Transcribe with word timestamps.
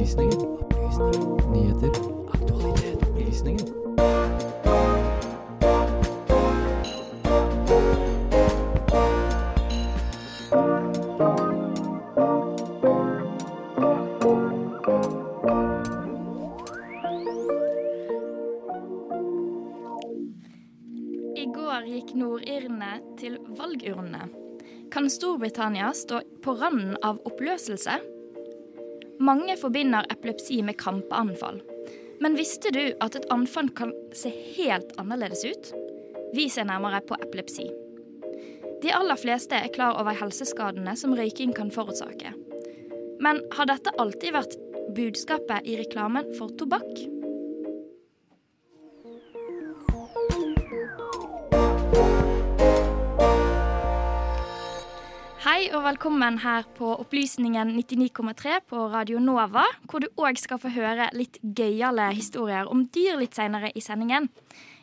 Opplysningen. 0.00 0.40
Opplysninger. 0.40 1.52
Nyheter. 1.52 1.90
Aktualitet. 2.32 3.02
Opplysninger. 3.02 3.66
I 21.36 21.44
går 21.44 21.84
gikk 21.84 22.14
nordirene 22.16 22.94
til 23.20 23.36
valgurnene. 23.58 24.30
Kan 24.90 25.10
Storbritannia 25.12 25.92
stå 25.92 26.22
på 26.40 26.56
randen 26.56 26.96
av 27.04 27.20
oppløselse? 27.28 28.00
Mange 29.30 29.54
forbinder 29.56 30.06
epilepsi 30.10 30.56
med 30.62 30.74
krampeanfall. 30.80 31.60
Men 32.20 32.34
visste 32.34 32.72
du 32.74 32.80
at 33.04 33.14
et 33.14 33.28
anfall 33.30 33.68
kan 33.78 33.92
se 34.16 34.32
helt 34.56 34.90
annerledes 34.98 35.44
ut? 35.46 35.68
Vi 36.34 36.48
ser 36.50 36.66
nærmere 36.66 36.98
på 37.06 37.14
epilepsi. 37.22 37.68
De 38.82 38.90
aller 38.96 39.20
fleste 39.20 39.54
er 39.54 39.70
klar 39.76 40.00
over 40.00 40.18
helseskadene 40.18 40.96
som 40.98 41.14
røyking 41.14 41.54
kan 41.54 41.70
forårsake. 41.70 42.32
Men 43.22 43.38
har 43.54 43.70
dette 43.70 43.94
alltid 44.02 44.34
vært 44.34 44.58
budskapet 44.98 45.68
i 45.68 45.78
reklamen 45.78 46.26
for 46.34 46.50
tobakk? 46.58 46.90
Hei 55.60 55.66
og 55.76 55.82
velkommen 55.84 56.38
her 56.40 56.64
på 56.72 56.88
Opplysningen 57.02 57.74
99,3 57.76 58.62
på 58.70 58.86
Radio 58.94 59.18
Nova, 59.20 59.66
hvor 59.84 60.00
du 60.00 60.06
òg 60.16 60.38
skal 60.40 60.56
få 60.56 60.70
høre 60.72 61.10
litt 61.12 61.36
gøyale 61.44 62.06
historier 62.16 62.70
om 62.72 62.86
dyr 62.88 63.18
litt 63.20 63.36
seinere 63.36 63.68
i 63.76 63.82
sendingen. 63.84 64.30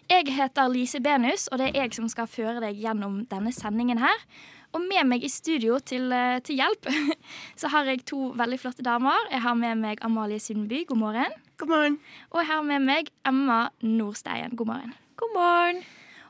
Jeg 0.06 0.30
heter 0.38 0.70
Lise 0.70 1.02
Benus, 1.02 1.48
og 1.50 1.58
det 1.64 1.72
er 1.72 1.88
jeg 1.88 1.98
som 1.98 2.06
skal 2.14 2.30
føre 2.30 2.62
deg 2.62 2.78
gjennom 2.78 3.24
denne 3.26 3.56
sendingen 3.58 3.98
her. 4.06 4.22
Og 4.78 4.86
med 4.86 5.10
meg 5.10 5.26
i 5.26 5.34
studio 5.34 5.82
til, 5.82 6.14
eh, 6.14 6.38
til 6.46 6.62
hjelp 6.62 6.94
så 7.64 7.74
har 7.74 7.90
jeg 7.90 8.06
to 8.14 8.36
veldig 8.38 8.62
flotte 8.62 8.86
damer. 8.86 9.32
Jeg 9.34 9.42
har 9.50 9.58
med 9.58 9.82
meg 9.82 10.06
Amalie 10.06 10.38
Sundby, 10.38 10.86
god 10.86 11.02
morgen. 11.08 11.40
God 11.58 11.74
morgen. 11.74 12.02
Og 12.30 12.44
jeg 12.44 12.54
har 12.54 12.62
med 12.70 12.86
meg 12.86 13.10
Emma 13.26 13.64
Nordsteien, 13.82 14.54
god 14.54 14.76
morgen. 14.76 15.00
God 15.18 15.40
morgen. 15.42 15.88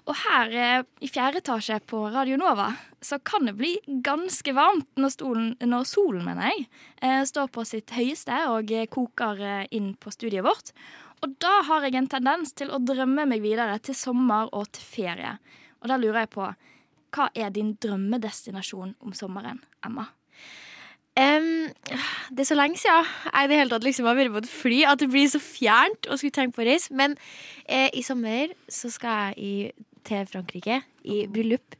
Og 0.07 0.15
her 0.15 0.53
eh, 0.55 0.83
i 1.03 1.09
fjerde 1.11 1.41
etasje 1.41 1.81
på 1.87 2.05
Radio 2.13 2.37
Nova 2.39 2.69
så 3.03 3.19
kan 3.19 3.49
det 3.49 3.57
bli 3.59 3.73
ganske 4.05 4.53
varmt 4.55 4.87
når, 4.99 5.11
stolen, 5.13 5.49
når 5.59 5.83
solen 5.89 6.23
mener 6.25 6.53
jeg, 6.53 6.67
eh, 7.03 7.23
står 7.27 7.49
på 7.51 7.65
sitt 7.67 7.91
høyeste 7.95 8.37
og 8.53 8.71
eh, 8.71 8.87
koker 8.87 9.67
inn 9.75 9.91
på 9.99 10.13
studiet 10.15 10.47
vårt. 10.47 10.71
Og 11.25 11.33
da 11.41 11.59
har 11.67 11.83
jeg 11.83 11.97
en 11.99 12.09
tendens 12.11 12.55
til 12.55 12.71
å 12.71 12.79
drømme 12.79 13.25
meg 13.27 13.43
videre 13.43 13.79
til 13.83 13.97
sommer 13.97 14.47
og 14.55 14.69
til 14.77 14.85
ferie. 14.85 15.35
Og 15.81 15.91
da 15.91 15.99
lurer 15.99 16.23
jeg 16.23 16.33
på 16.37 16.47
hva 17.17 17.27
er 17.35 17.51
din 17.51 17.73
drømmedestinasjon 17.81 18.95
om 19.03 19.15
sommeren, 19.15 19.59
Emma? 19.85 20.07
Um, 21.17 21.65
det 22.29 22.43
er 22.43 22.45
så 22.45 22.55
lenge 22.59 22.77
siden 22.77 23.07
jeg 23.31 23.49
det 23.49 23.57
hele 23.57 23.71
tatt 23.71 23.85
liksom 23.87 24.05
har 24.05 24.17
vært 24.19 24.35
på 24.35 24.41
et 24.43 24.49
fly 24.51 24.81
at 24.85 25.01
det 25.01 25.07
blir 25.09 25.25
så 25.31 25.39
fjernt 25.41 26.05
å 26.05 26.17
skulle 26.19 26.35
tenke 26.35 26.53
på 26.53 26.61
å 26.61 26.67
reise. 26.67 26.93
Men 26.93 27.15
eh, 27.65 27.89
i 27.97 28.03
sommer 28.05 28.53
så 28.69 28.91
skal 28.93 29.31
jeg 29.31 29.37
i, 29.41 29.86
til 30.07 30.25
Frankrike 30.29 30.81
i 31.05 31.25
bryllup. 31.31 31.75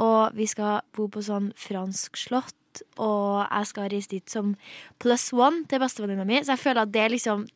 Og 0.00 0.32
vi 0.36 0.46
skal 0.48 0.80
bo 0.96 1.08
på 1.12 1.20
sånn 1.24 1.50
fransk 1.58 2.16
slott. 2.20 2.54
Og 2.96 3.42
jeg 3.50 3.66
skal 3.68 3.90
reise 3.92 4.08
dit 4.14 4.30
som 4.32 4.54
plus 5.02 5.26
one 5.36 5.66
til 5.68 5.82
bestevenninna 5.82 6.24
mi. 6.28 6.38
Så 6.40 6.54
jeg 6.54 6.62
føler 6.62 6.86
at 6.86 6.92
det 6.94 7.02
er 7.06 7.12
liksom 7.16 7.48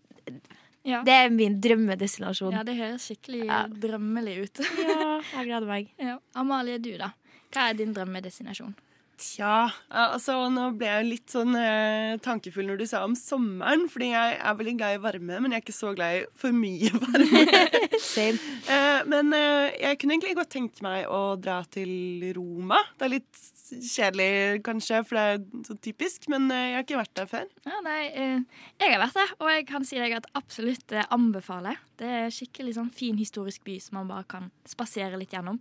Ja. 0.87 1.00
Det 1.03 1.11
er 1.12 1.31
min 1.34 1.56
drømmedestinasjon. 1.61 2.53
ja, 2.55 2.61
det 2.62 2.77
høres 2.78 3.03
skikkelig 3.09 3.47
Ja. 3.49 3.66
drømmelig 3.66 4.34
ut. 4.44 4.60
Ja, 4.78 5.21
jeg 5.34 5.47
gleder 5.49 5.66
meg. 5.66 5.88
ja. 5.99 6.19
Amalie, 6.37 6.78
du 6.78 6.93
da? 6.97 7.09
Hva 7.50 7.71
er 7.71 7.75
din 7.75 7.93
drømmedestinasjon? 7.94 8.75
Tja, 9.16 9.71
altså 9.88 10.34
nå 10.53 10.66
ble 10.77 10.88
jeg 10.91 11.06
litt 11.09 11.32
sånn 11.32 11.54
eh, 11.56 12.16
tankefull 12.25 12.66
når 12.69 12.81
du 12.82 12.84
sa 12.91 13.00
om 13.06 13.15
sommeren. 13.16 13.87
Fordi 13.88 14.10
jeg 14.12 14.37
er 14.37 14.59
veldig 14.59 14.75
glad 14.77 14.97
i 14.99 15.03
varme, 15.06 15.38
men 15.41 15.54
jeg 15.54 15.62
er 15.62 15.65
ikke 15.65 15.75
så 15.77 15.93
glad 15.97 16.19
i 16.19 16.25
for 16.37 16.53
mye 16.56 16.91
varme. 17.03 17.44
Same. 18.03 18.37
eh, 18.69 19.00
men 19.09 19.32
eh, 19.37 19.76
jeg 19.87 20.00
kunne 20.03 20.19
egentlig 20.19 20.37
godt 20.37 20.53
tenkt 20.53 20.82
meg 20.84 21.09
å 21.09 21.22
dra 21.41 21.62
til 21.72 22.26
Roma. 22.37 22.82
Det 23.00 23.09
er 23.09 23.15
litt 23.16 23.43
kjedelig 23.66 24.60
kanskje, 24.69 25.00
for 25.09 25.19
det 25.19 25.25
er 25.32 25.66
så 25.66 25.78
typisk, 25.88 26.28
men 26.32 26.47
eh, 26.53 26.66
jeg 26.69 26.76
har 26.78 26.87
ikke 26.87 27.00
vært 27.00 27.16
der 27.22 27.31
før. 27.32 27.49
Ja, 27.66 27.81
nei, 27.88 27.99
eh, 28.12 28.62
jeg 28.84 28.93
har 28.94 29.03
vært 29.06 29.19
der, 29.22 29.32
og 29.41 29.53
jeg 29.55 29.66
kan 29.72 29.88
si 29.88 29.99
deg 30.00 30.19
at 30.21 30.28
absolutt 30.38 30.93
eh, 30.94 31.09
anbefaler. 31.16 31.81
Det 31.99 32.12
er 32.21 32.32
skikkelig 32.37 32.76
sånn 32.76 32.93
fin 32.94 33.16
historisk 33.19 33.65
by 33.66 33.81
som 33.82 34.03
man 34.03 34.12
bare 34.12 34.28
kan 34.37 34.50
spasere 34.69 35.16
litt 35.19 35.32
gjennom. 35.34 35.59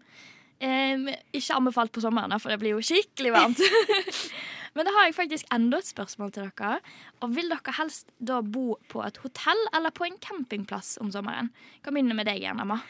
Eh, 0.63 1.15
ikke 1.35 1.57
anbefalt 1.57 1.91
på 1.91 2.03
sommeren, 2.03 2.35
for 2.39 2.53
det 2.53 2.59
blir 2.61 2.75
jo 2.77 2.83
skikkelig 2.85 3.33
varmt. 3.35 3.63
Men 4.75 4.87
da 4.87 4.91
har 4.91 5.07
jeg 5.07 5.15
faktisk 5.15 5.47
enda 5.55 5.79
et 5.79 5.87
spørsmål 5.87 6.33
til 6.35 6.49
dere. 6.49 6.81
Og 7.23 7.31
Vil 7.35 7.51
dere 7.51 7.75
helst 7.77 8.09
da 8.19 8.41
bo 8.43 8.75
på 8.91 9.03
et 9.07 9.19
hotell 9.23 9.61
eller 9.75 9.93
på 9.95 10.07
en 10.07 10.19
campingplass 10.19 10.97
om 11.03 11.11
sommeren? 11.13 11.51
Kan 11.83 11.95
begynne 11.95 12.17
med 12.17 12.27
deg 12.27 12.43
igjen, 12.43 12.59
Emma. 12.59 12.81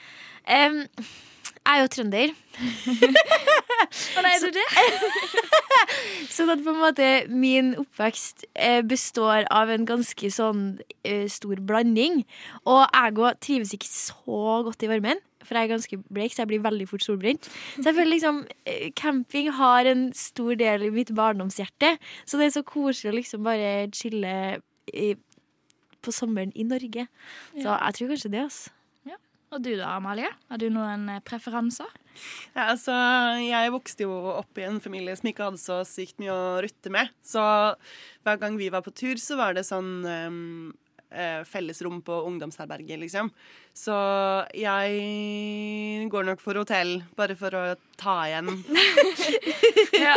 Um, 0.50 0.82
jeg 1.66 1.76
er 1.76 1.84
jo 1.84 1.92
trønder. 1.94 2.34
Nei, 4.26 4.32
er 4.32 4.42
du 4.42 4.58
det? 4.58 4.66
Sånn 6.36 6.52
at 6.54 6.62
på 6.66 6.74
en 6.74 6.82
måte 6.82 7.10
min 7.30 7.74
oppvekst 7.82 8.48
eh, 8.54 8.82
består 8.86 9.46
av 9.54 9.70
en 9.74 9.86
ganske 9.90 10.30
sånn 10.34 10.66
uh, 10.82 11.26
stor 11.30 11.62
blanding. 11.70 12.24
Og 12.66 12.82
jeg 12.86 13.38
trives 13.46 13.74
ikke 13.78 13.90
så 13.90 14.62
godt 14.66 14.86
i 14.86 14.90
varmen, 14.90 15.22
for 15.46 15.58
jeg 15.60 15.70
er 15.70 15.74
ganske 15.76 16.00
bleik, 16.10 16.34
så 16.36 16.44
jeg 16.44 16.52
blir 16.54 16.64
veldig 16.66 16.88
fort 16.92 17.06
solbrent. 17.06 17.50
Så 17.78 17.86
jeg 17.90 17.96
føler 17.98 18.12
liksom 18.14 18.42
eh, 18.66 18.90
camping 18.98 19.52
har 19.58 19.86
en 19.92 20.08
stor 20.18 20.56
del 20.60 20.88
i 20.90 20.94
mitt 20.96 21.14
barndomshjerte. 21.16 21.96
Så 22.26 22.42
det 22.42 22.50
er 22.50 22.56
så 22.60 22.66
koselig 22.68 23.14
å 23.14 23.18
liksom 23.20 23.46
bare 23.48 23.74
chille 23.96 24.36
i, 24.94 25.14
på 26.06 26.14
sommeren 26.14 26.54
i 26.56 26.66
Norge. 26.68 27.08
Så 27.56 27.66
Ja. 27.70 27.80
jeg 27.88 28.00
tror 28.00 28.16
kanskje 28.16 28.32
det, 28.38 28.48
altså. 28.50 28.72
Og 29.54 29.62
du 29.64 29.70
da, 29.78 29.94
Amalie? 29.96 30.28
Har 30.50 30.60
du 30.60 30.66
noen 30.74 31.06
eh, 31.14 31.22
preferanser? 31.24 31.88
Ja, 32.56 32.72
altså, 32.74 32.92
jeg 33.40 33.72
vokste 33.72 34.04
jo 34.04 34.12
opp 34.34 34.58
i 34.60 34.66
en 34.68 34.82
familie 34.84 35.14
som 35.16 35.30
ikke 35.30 35.46
hadde 35.48 35.62
så 35.62 35.78
sykt 35.88 36.18
mye 36.20 36.34
å 36.34 36.58
rutte 36.66 36.92
med. 36.92 37.12
Så 37.24 37.40
hver 38.26 38.40
gang 38.42 38.58
vi 38.60 38.68
var 38.74 38.84
på 38.84 38.92
tur, 38.92 39.16
så 39.22 39.38
var 39.40 39.56
det 39.56 39.64
sånn 39.68 39.94
um, 40.04 40.74
fellesrom 41.48 42.02
på 42.06 42.20
ungdomsherberget, 42.30 43.00
liksom. 43.02 43.32
Så 43.76 43.96
jeg 44.58 46.10
går 46.12 46.28
nok 46.30 46.44
for 46.44 46.60
hotell, 46.60 46.98
bare 47.18 47.38
for 47.40 47.56
å 47.56 47.66
ta 48.00 48.20
igjen. 48.30 48.52
Ja. 49.96 50.12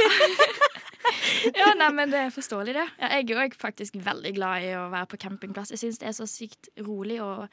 ja, 1.60 1.68
nei, 1.78 1.88
men 1.94 2.10
det 2.10 2.20
er 2.26 2.34
forståelig, 2.34 2.74
det. 2.74 2.86
Ja, 2.98 3.10
jeg 3.14 3.30
er 3.30 3.42
òg 3.44 3.56
faktisk 3.58 3.98
veldig 4.02 4.32
glad 4.36 4.66
i 4.66 4.72
å 4.76 4.88
være 4.92 5.08
på 5.12 5.20
campingplass. 5.22 5.72
Jeg 5.74 5.82
syns 5.84 6.00
det 6.02 6.10
er 6.10 6.16
så 6.16 6.26
sykt 6.28 6.70
rolig 6.84 7.20
og 7.22 7.46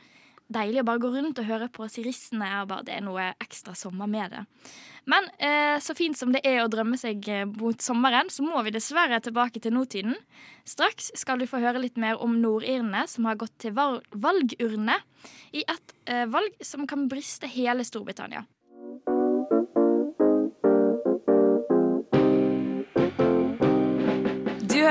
deilig 0.51 0.83
å 0.83 0.87
bare 0.87 1.01
gå 1.01 1.09
rundt 1.13 1.39
og 1.41 1.47
høre 1.47 1.69
på 1.73 1.87
sirissene. 1.91 2.49
Det 2.85 2.93
er 2.93 3.03
noe 3.05 3.31
ekstra 3.41 3.75
sommer 3.77 4.09
med 4.09 4.35
det. 4.35 4.43
Men 5.09 5.27
eh, 5.37 5.77
så 5.81 5.93
fint 5.97 6.17
som 6.17 6.31
det 6.33 6.41
er 6.47 6.63
å 6.63 6.69
drømme 6.71 6.97
seg 6.97 7.27
eh, 7.29 7.45
mot 7.45 7.81
sommeren, 7.81 8.31
så 8.33 8.45
må 8.45 8.61
vi 8.65 8.73
dessverre 8.73 9.19
tilbake 9.21 9.61
til 9.61 9.75
nåtiden. 9.75 10.17
Straks 10.65 11.11
skal 11.17 11.41
du 11.41 11.45
få 11.49 11.61
høre 11.61 11.81
litt 11.83 11.99
mer 12.01 12.21
om 12.21 12.39
nordirene 12.41 13.05
som 13.09 13.29
har 13.29 13.37
gått 13.41 13.53
til 13.61 13.75
valgurne 13.77 14.97
i 15.53 15.61
et 15.61 15.95
eh, 16.09 16.25
valg 16.29 16.57
som 16.65 16.87
kan 16.89 17.05
briste 17.11 17.49
hele 17.49 17.85
Storbritannia. 17.85 18.45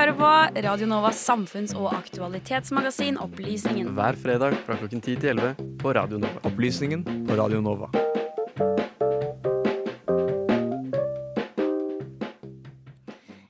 Hører 0.05 0.17
på 0.53 0.61
Radio 0.61 0.85
Novas 0.87 1.17
samfunns- 1.29 1.73
og 1.73 1.87
aktualitetsmagasin 1.95 3.17
Opplysningen. 3.17 3.87
Hver 3.97 4.13
fredag 4.13 4.53
fra 4.65 4.75
klokken 4.77 4.99
10 5.01 5.15
til 5.17 5.29
11 5.31 5.55
på 5.81 5.93
Radio 5.97 6.19
Nova. 6.21 6.41
Opplysningen 6.45 7.01
på 7.25 7.37
Radio 7.39 7.61
Nova. 7.61 7.89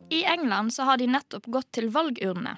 I 0.09 0.23
England 0.23 0.71
så 0.73 0.83
har 0.87 0.97
de 0.97 1.09
nettopp 1.11 1.49
gått 1.51 1.73
til 1.75 1.89
valgurnene. 1.91 2.55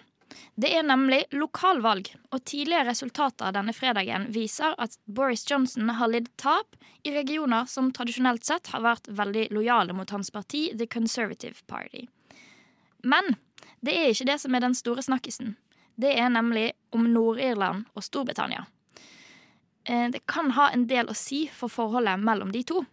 Det 0.53 0.69
er 0.77 0.85
nemlig 0.85 1.23
lokalvalg, 1.33 2.11
og 2.29 2.45
tidligere 2.45 2.91
resultater 2.91 3.55
denne 3.55 3.73
fredagen 3.73 4.29
viser 4.29 4.77
at 4.77 4.99
Boris 5.05 5.47
Johnson 5.49 5.89
har 5.89 6.13
lidd 6.13 6.29
tap 6.37 6.77
i 7.01 7.15
regioner 7.17 7.65
som 7.65 7.89
tradisjonelt 7.89 8.45
sett 8.45 8.69
har 8.75 8.85
vært 8.85 9.09
veldig 9.09 9.49
lojale 9.57 9.97
mot 9.97 10.13
hans 10.13 10.29
parti, 10.29 10.67
The 10.77 10.85
Conservative 10.85 11.65
Party. 11.65 12.05
Men 13.01 13.37
det 13.87 13.95
er 13.95 14.11
ikke 14.11 14.29
det 14.29 14.39
som 14.43 14.55
er 14.55 14.63
den 14.63 14.75
store 14.77 15.03
snakkisen. 15.05 15.55
Det 15.97 16.11
er 16.13 16.29
nemlig 16.29 16.71
om 16.93 17.07
Nord-Irland 17.09 17.87
og 17.95 18.03
Storbritannia. 18.05 18.67
Eh, 19.87 20.09
Det 20.11 20.25
kan 20.27 20.51
ha 20.51 20.69
en 20.69 20.87
del 20.87 21.07
å 21.07 21.15
si 21.15 21.47
for 21.47 21.69
forholdet 21.69 22.19
mellom 22.19 22.51
de 22.51 22.63
to. 22.63 22.85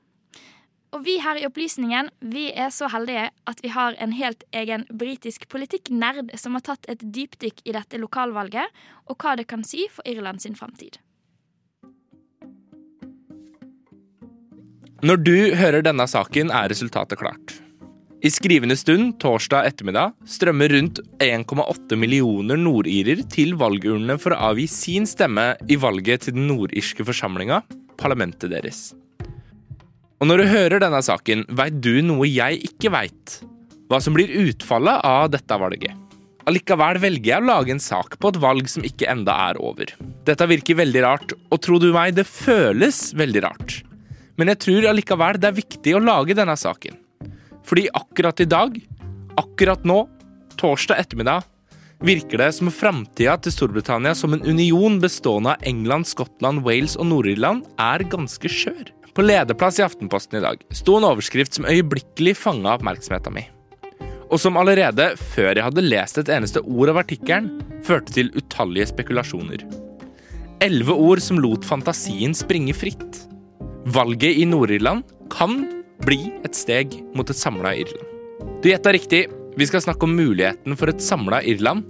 Og 0.94 1.02
vi 1.04 1.18
her 1.18 1.40
i 1.40 1.46
Opplysningen 1.46 2.08
vi 2.20 2.52
er 2.52 2.70
så 2.70 2.86
heldige 2.92 3.30
at 3.50 3.62
vi 3.64 3.72
har 3.74 3.96
en 3.98 4.12
helt 4.14 4.44
egen 4.52 4.86
britisk 4.90 5.48
politikknerd 5.50 6.30
som 6.38 6.54
har 6.54 6.62
tatt 6.62 6.86
et 6.88 7.02
dypdykk 7.02 7.64
i 7.66 7.74
dette 7.74 7.98
lokalvalget, 7.98 8.70
og 9.10 9.18
hva 9.18 9.34
det 9.36 9.48
kan 9.50 9.64
si 9.66 9.88
for 9.90 10.06
Irland 10.06 10.40
sin 10.40 10.54
framtid. 10.54 11.00
Når 15.02 15.16
du 15.20 15.36
hører 15.58 15.82
denne 15.82 16.06
saken, 16.08 16.54
er 16.54 16.70
resultatet 16.70 17.18
klart. 17.18 17.63
I 18.24 18.30
skrivende 18.32 18.72
stund 18.80 19.18
torsdag 19.20 19.66
ettermiddag 19.68 20.14
strømmer 20.32 20.72
rundt 20.72 20.96
1,8 21.20 21.96
millioner 22.00 22.56
nordirer 22.56 23.18
til 23.28 23.52
valgurnene 23.60 24.16
for 24.16 24.32
å 24.32 24.46
avgi 24.46 24.64
sin 24.72 25.04
stemme 25.04 25.50
i 25.68 25.76
valget 25.76 26.24
til 26.24 26.38
den 26.38 26.46
nordirske 26.48 27.04
forsamlinga, 27.04 27.58
parlamentet 28.00 28.48
deres. 28.54 28.94
Og 30.24 30.30
når 30.30 30.40
du 30.40 30.52
hører 30.54 30.80
denne 30.80 31.02
saken, 31.04 31.44
veit 31.52 31.76
du 31.84 31.98
noe 32.00 32.24
jeg 32.30 32.64
ikke 32.70 32.94
veit. 32.96 33.36
Hva 33.92 34.00
som 34.00 34.16
blir 34.16 34.32
utfallet 34.46 35.04
av 35.04 35.28
dette 35.36 35.60
valget. 35.60 35.92
Allikevel 36.48 37.04
velger 37.04 37.34
jeg 37.34 37.44
å 37.44 37.50
lage 37.52 37.76
en 37.76 37.86
sak 37.92 38.16
på 38.16 38.32
et 38.32 38.40
valg 38.40 38.72
som 38.72 38.88
ikke 38.88 39.12
enda 39.12 39.36
er 39.50 39.60
over. 39.60 39.92
Dette 40.24 40.48
virker 40.48 40.80
veldig 40.80 41.04
rart, 41.04 41.36
og 41.52 41.60
tro 41.60 41.76
du 41.76 41.90
meg, 41.92 42.16
det 42.16 42.24
føles 42.24 43.10
veldig 43.20 43.44
rart. 43.44 43.82
Men 44.40 44.48
jeg 44.54 44.64
tror 44.64 44.92
allikevel 44.96 45.44
det 45.44 45.52
er 45.52 45.60
viktig 45.60 45.98
å 45.98 46.06
lage 46.08 46.40
denne 46.40 46.56
saken. 46.56 47.03
Fordi 47.64 47.88
akkurat 47.96 48.40
i 48.40 48.48
dag, 48.48 48.76
akkurat 49.40 49.84
nå, 49.88 50.04
torsdag 50.60 51.00
ettermiddag, 51.00 51.46
virker 52.04 52.42
det 52.42 52.50
som 52.56 52.72
framtida 52.72 53.36
til 53.40 53.54
Storbritannia 53.54 54.12
som 54.18 54.34
en 54.36 54.44
union 54.44 54.98
bestående 55.00 55.54
av 55.54 55.64
England, 55.68 56.08
Skottland, 56.10 56.64
Wales 56.66 56.98
og 56.98 57.08
Nord-Irland 57.08 57.64
er 57.80 58.04
ganske 58.12 58.50
skjør. 58.50 58.90
På 59.14 59.22
lederplass 59.22 59.78
i 59.78 59.84
Aftenposten 59.86 60.40
i 60.40 60.44
dag 60.44 60.62
sto 60.74 60.98
en 60.98 61.06
overskrift 61.06 61.54
som 61.54 61.68
øyeblikkelig 61.70 62.34
fanga 62.36 62.74
oppmerksomheten 62.74 63.36
min. 63.36 63.50
Og 64.32 64.40
som 64.42 64.56
allerede, 64.58 65.12
før 65.34 65.52
jeg 65.52 65.62
hadde 65.62 65.84
lest 65.84 66.18
et 66.18 66.30
eneste 66.32 66.62
ord 66.64 66.90
av 66.90 66.98
artikkelen, 67.04 67.60
førte 67.86 68.16
til 68.16 68.32
utallige 68.34 68.88
spekulasjoner. 68.90 69.62
Elleve 70.64 70.96
ord 70.96 71.22
som 71.22 71.38
lot 71.38 71.66
fantasien 71.68 72.34
springe 72.34 72.74
fritt. 72.74 73.20
Valget 73.94 74.40
i 74.40 74.46
Nord-Irland 74.48 75.04
kan 75.30 75.60
bli 76.02 76.32
et 76.44 76.56
steg 76.56 76.98
mot 77.14 77.28
et 77.30 77.38
samla 77.38 77.74
Irland. 77.78 78.10
Du 78.62 78.70
gjetta 78.70 78.92
riktig. 78.94 79.26
Vi 79.56 79.66
skal 79.68 79.84
snakke 79.84 80.08
om 80.08 80.16
muligheten 80.16 80.74
for 80.76 80.90
et 80.90 81.02
samla 81.02 81.42
Irland. 81.46 81.84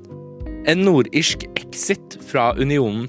En 0.69 0.85
nordirsk 0.85 1.47
exit 1.57 2.19
fra 2.29 2.53
unionen. 2.59 3.09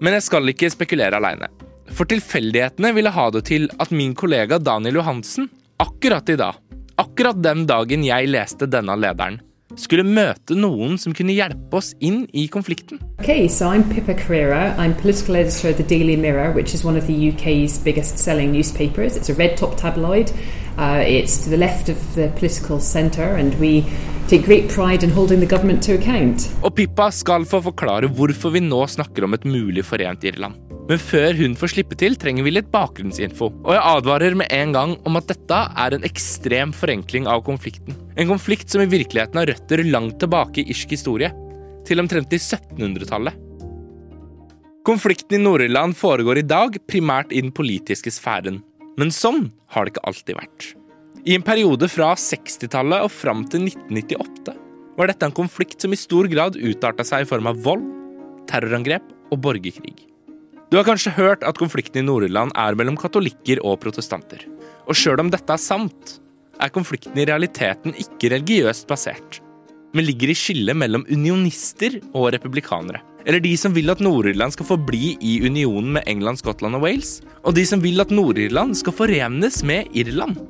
Men 0.00 0.16
jeg 0.16 0.26
skal 0.26 0.48
ikke 0.50 0.72
spekulere 0.72 1.20
aleine. 1.20 1.50
For 1.94 2.08
tilfeldighetene 2.08 2.92
ville 2.96 3.12
ha 3.12 3.26
det 3.34 3.44
til 3.48 3.68
at 3.80 3.92
min 3.94 4.14
kollega 4.16 4.58
Daniel 4.58 5.00
Johansen 5.02 5.50
akkurat 5.82 6.28
i 6.32 6.38
dag, 6.40 6.56
akkurat 7.00 7.40
den 7.42 7.66
dagen 7.68 8.04
jeg 8.06 8.30
leste 8.30 8.68
denne 8.70 8.96
lederen, 8.98 9.40
skulle 9.80 10.04
møte 10.06 10.56
noen 10.58 10.98
som 11.00 11.14
kunne 11.16 11.34
hjelpe 11.36 11.78
oss 11.78 11.92
inn 12.00 12.24
i 12.32 12.46
konflikten. 12.48 13.00
Okay, 13.20 13.48
so 13.48 13.68
I'm 13.68 13.84
Pippa 13.90 14.14
Carrera. 14.14 14.74
I'm 14.78 14.94
political 14.94 15.36
editor 15.36 15.70
of 15.70 15.76
the 15.76 15.82
Daily 15.82 16.16
Mirror, 16.16 16.52
which 16.52 16.74
is 16.74 16.84
one 16.84 16.96
of 16.96 17.06
the 17.06 17.16
UK's 17.30 17.78
biggest 17.78 18.18
selling 18.18 18.52
newspapers. 18.52 19.16
It's 19.16 19.30
a 19.30 19.34
red 19.34 19.56
top 19.56 19.76
tabloid. 19.76 20.30
Uh, 20.76 21.04
it's 21.06 21.44
to 21.44 21.50
the 21.50 21.56
left 21.56 21.88
of 21.88 21.98
the 22.14 22.28
political 22.36 22.80
centre, 22.80 23.36
and 23.36 23.54
we 23.60 23.84
take 24.28 24.44
great 24.44 24.68
pride 24.68 25.04
in 25.04 25.10
holding 25.10 25.40
the 25.40 25.46
government 25.46 25.82
to 25.84 25.94
account. 25.94 26.48
Og 26.62 26.74
Pippa 26.74 27.10
skal 27.12 27.46
få 27.46 27.62
forklare 27.62 28.10
hvorfor 28.10 28.54
vi 28.54 28.64
nå 28.64 28.86
snakker 28.86 29.28
om 29.28 29.36
et 29.38 29.44
mulig 29.46 29.84
forent 29.86 30.24
Irland. 30.24 30.63
Men 30.84 31.00
før 31.00 31.32
hun 31.38 31.54
får 31.56 31.72
slippe 31.72 31.96
til, 31.96 32.16
trenger 32.20 32.44
vi 32.44 32.52
litt 32.52 32.68
bakgrunnsinfo. 32.72 33.48
Og 33.64 33.72
jeg 33.72 33.84
advarer 33.88 34.36
med 34.36 34.52
en 34.52 34.74
gang 34.76 34.92
om 35.08 35.16
at 35.16 35.30
dette 35.30 35.60
er 35.80 35.96
en 35.96 36.04
ekstrem 36.04 36.74
forenkling 36.76 37.28
av 37.30 37.40
konflikten. 37.46 37.96
En 38.20 38.28
konflikt 38.28 38.68
som 38.72 38.84
i 38.84 38.90
virkeligheten 38.90 39.40
har 39.40 39.48
røtter 39.48 39.84
langt 39.88 40.18
tilbake 40.20 40.60
i 40.60 40.68
irsk 40.74 40.92
historie. 40.92 41.32
Til 41.88 42.04
omtrent 42.04 42.36
i 42.36 42.40
1700-tallet. 42.40 43.40
Konflikten 44.84 45.38
i 45.38 45.40
Nord-Irland 45.40 45.96
foregår 45.96 46.42
i 46.42 46.48
dag 46.48 46.76
primært 46.84 47.32
i 47.32 47.40
den 47.40 47.52
politiske 47.56 48.12
sfæren. 48.12 48.60
Men 49.00 49.12
sånn 49.12 49.48
har 49.72 49.86
det 49.86 49.94
ikke 49.94 50.08
alltid 50.10 50.36
vært. 50.36 50.70
I 51.24 51.38
en 51.38 51.44
periode 51.44 51.88
fra 51.88 52.12
60-tallet 52.20 53.06
og 53.06 53.12
fram 53.12 53.46
til 53.48 53.70
1998 53.70 54.58
var 54.98 55.08
dette 55.08 55.26
en 55.26 55.34
konflikt 55.34 55.80
som 55.80 55.96
i 55.96 55.98
stor 55.98 56.28
grad 56.28 56.60
utarta 56.60 57.06
seg 57.08 57.24
i 57.24 57.30
form 57.32 57.48
av 57.48 57.64
vold, 57.64 57.86
terrorangrep 58.50 59.08
og 59.32 59.40
borgerkrig. 59.48 60.04
Du 60.74 60.78
har 60.80 60.88
kanskje 60.88 61.12
hørt 61.14 61.44
at 61.46 61.54
konflikten 61.54 62.00
i 62.00 62.02
Nord-Irland 62.02 62.50
er 62.58 62.74
mellom 62.74 62.96
katolikker 62.98 63.60
og 63.62 63.76
protestanter. 63.78 64.40
Og 64.90 64.96
sjøl 64.98 65.20
om 65.22 65.28
dette 65.30 65.54
er 65.54 65.60
sant, 65.62 66.16
er 66.58 66.72
konflikten 66.74 67.14
i 67.14 67.26
realiteten 67.28 67.92
ikke 67.94 68.32
religiøst 68.32 68.88
basert, 68.90 69.38
men 69.94 70.02
ligger 70.02 70.32
i 70.32 70.34
skillet 70.34 70.74
mellom 70.74 71.04
unionister 71.06 72.00
og 72.10 72.32
republikanere. 72.34 73.04
Eller 73.22 73.38
de 73.44 73.52
som 73.54 73.70
vil 73.76 73.94
at 73.94 74.02
Nord-Irland 74.02 74.56
skal 74.56 74.66
forbli 74.72 75.12
i 75.22 75.36
unionen 75.46 75.92
med 75.94 76.10
England, 76.10 76.42
Skottland 76.42 76.80
og 76.80 76.82
Wales, 76.88 77.20
og 77.46 77.54
de 77.54 77.62
som 77.70 77.78
vil 77.84 78.02
at 78.02 78.10
Nord-Irland 78.10 78.74
skal 78.80 78.96
forenes 78.98 79.60
med 79.62 79.94
Irland. 79.94 80.40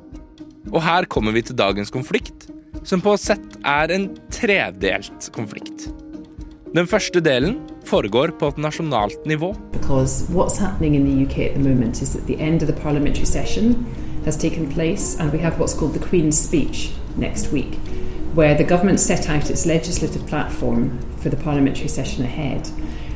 Og 0.73 0.81
her 0.87 1.05
kommer 1.05 1.37
vi 1.37 1.45
til 1.45 1.59
dagens 1.61 1.93
konflikt, 1.93 2.49
som 2.81 2.97
på 2.97 3.13
sett 3.21 3.61
er 3.61 3.93
en 3.93 4.09
tredelt 4.33 5.29
konflikt. 5.37 5.85
Den 6.75 6.87
første 6.91 7.21
delen 7.23 7.53
foregår 7.87 8.33
på 8.39 8.49
et 8.51 8.57
nasjonalt 8.59 9.25
nivå. 9.25 9.53
Because 9.71 10.25
what's 10.29 10.59
happening 10.59 10.95
in 10.95 11.05
the 11.05 11.23
UK 11.23 11.39
at 11.39 11.53
the 11.53 11.63
moment 11.63 12.01
is 12.01 12.11
that 12.11 12.27
the 12.27 12.37
end 12.37 12.61
of 12.61 12.67
the 12.67 12.81
parliamentary 12.81 13.25
session 13.25 13.85
has 14.25 14.35
taken 14.35 14.67
place, 14.67 15.15
and 15.19 15.31
we 15.31 15.39
have 15.39 15.57
what's 15.57 15.73
called 15.73 15.93
the 15.93 16.05
Queen's 16.09 16.37
Speech 16.37 16.91
next 17.15 17.53
week, 17.53 17.79
where 18.33 18.55
the 18.55 18.65
government 18.65 18.99
set 18.99 19.29
out 19.29 19.49
its 19.49 19.65
legislative 19.65 20.27
platform 20.27 20.99
for 21.21 21.29
the 21.29 21.37
parliamentary 21.37 21.87
session 21.87 22.25
ahead. 22.25 22.67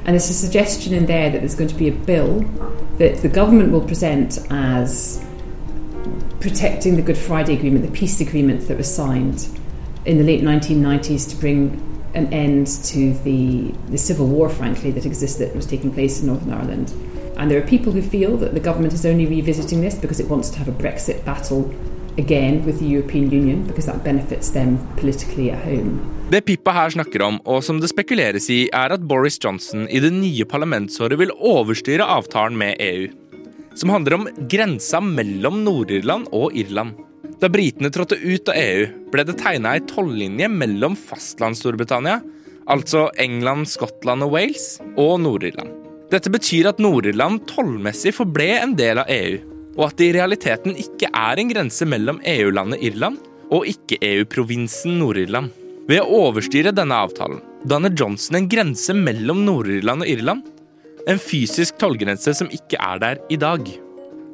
And 0.06 0.14
there's 0.14 0.30
a 0.30 0.40
suggestion 0.46 0.94
in 0.94 1.06
there 1.06 1.30
that 1.30 1.40
there's 1.42 1.56
going 1.56 1.70
to 1.70 1.80
be 1.84 1.90
a 1.90 1.98
bill 2.12 2.46
that 2.98 3.22
the 3.22 3.28
government 3.28 3.74
will 3.74 3.86
present 3.86 4.40
as 4.50 5.20
protecting 6.40 6.96
the 6.96 7.02
Good 7.02 7.18
Friday 7.18 7.56
Agreement, 7.56 7.86
the 7.86 7.92
peace 7.92 8.22
agreement 8.22 8.70
that 8.70 8.78
was 8.78 8.88
signed 8.96 9.50
in 10.06 10.18
the 10.18 10.24
late 10.24 10.44
1990s 10.44 11.30
to 11.32 11.36
bring 11.36 11.89
an 12.14 12.32
end 12.34 12.68
to 12.92 13.14
the, 13.24 13.74
the 13.90 13.98
civil 13.98 14.28
war, 14.28 14.50
frankly, 14.50 14.92
that 14.92 15.06
existed, 15.06 15.50
that 15.50 15.56
was 15.56 15.66
taking 15.66 15.92
place 15.94 16.22
in 16.22 16.28
Northern 16.28 16.54
Ireland. 16.54 16.94
And 17.38 17.50
there 17.50 17.62
are 17.62 17.68
people 17.68 17.92
who 17.92 18.02
feel 18.02 18.38
that 18.38 18.54
the 18.54 18.60
government 18.60 18.94
is 18.94 19.06
only 19.06 19.26
revisiting 19.26 19.82
this 19.82 19.96
because 19.96 20.20
it 20.20 20.28
wants 20.30 20.50
to 20.50 20.58
have 20.60 20.68
a 20.68 20.78
Brexit 20.84 21.24
battle 21.26 21.74
again 22.18 22.66
with 22.66 22.80
the 22.80 22.86
European 22.86 23.32
Union, 23.32 23.64
because 23.64 23.86
that 23.86 24.04
benefits 24.04 24.52
them 24.52 24.78
politically 24.98 25.52
at 25.52 25.64
home. 25.64 26.00
Det 26.30 26.42
Pippa 26.46 26.72
her 26.72 26.90
snakker 26.90 27.22
om, 27.26 27.40
og 27.46 27.64
som 27.64 27.80
det 27.82 27.90
spekuleres 27.90 28.50
i, 28.54 28.68
er 28.74 28.94
at 28.94 29.06
Boris 29.08 29.40
Johnson 29.42 29.88
i 29.90 30.02
det 30.04 30.12
nye 30.14 30.46
parlamentsåret 30.46 31.18
vil 31.18 31.32
overstyre 31.34 32.06
avtalen 32.06 32.58
med 32.60 32.76
EU. 32.80 33.08
Som 33.74 33.90
handler 33.96 34.18
om 34.18 34.28
grensa 34.52 35.00
mellom 35.02 35.64
Nord-Irland 35.64 36.28
og 36.36 36.54
Irland. 36.54 37.09
Da 37.40 37.48
britene 37.48 37.88
trådte 37.92 38.18
ut 38.20 38.50
av 38.52 38.58
EU, 38.60 38.88
ble 39.14 39.24
det 39.24 39.38
tegna 39.40 39.78
ei 39.78 39.84
tollinje 39.88 40.50
mellom 40.52 40.98
fastlands-Storbritannia, 41.00 42.20
altså 42.70 43.08
England, 43.22 43.70
Skottland 43.72 44.26
og 44.26 44.34
Wales, 44.36 44.74
og 45.00 45.22
Nord-Irland. 45.24 45.72
Dette 46.12 46.32
betyr 46.34 46.72
at 46.72 46.82
Nord-Irland 46.84 47.46
tollmessig 47.48 48.12
forble 48.18 48.50
en 48.58 48.76
del 48.76 49.00
av 49.00 49.12
EU, 49.14 49.40
og 49.78 49.86
at 49.88 50.00
det 50.02 50.10
i 50.10 50.16
realiteten 50.18 50.76
ikke 50.76 51.12
er 51.16 51.40
en 51.40 51.52
grense 51.54 51.88
mellom 51.88 52.20
EU-landet 52.28 52.84
Irland 52.90 53.20
og 53.56 53.68
ikke-EU-provinsen 53.72 55.00
Nord-Irland. 55.00 55.54
Ved 55.90 56.04
å 56.04 56.24
overstyre 56.28 56.76
denne 56.76 56.98
avtalen 57.06 57.40
danner 57.70 57.94
Johnson 57.96 58.38
en 58.40 58.50
grense 58.52 58.94
mellom 58.96 59.46
Nord-Irland 59.48 60.04
og 60.04 60.12
Irland. 60.12 60.44
En 61.10 61.22
fysisk 61.22 61.80
tollgrense 61.80 62.36
som 62.36 62.52
ikke 62.54 62.78
er 62.84 63.00
der 63.02 63.24
i 63.32 63.40
dag. 63.40 63.64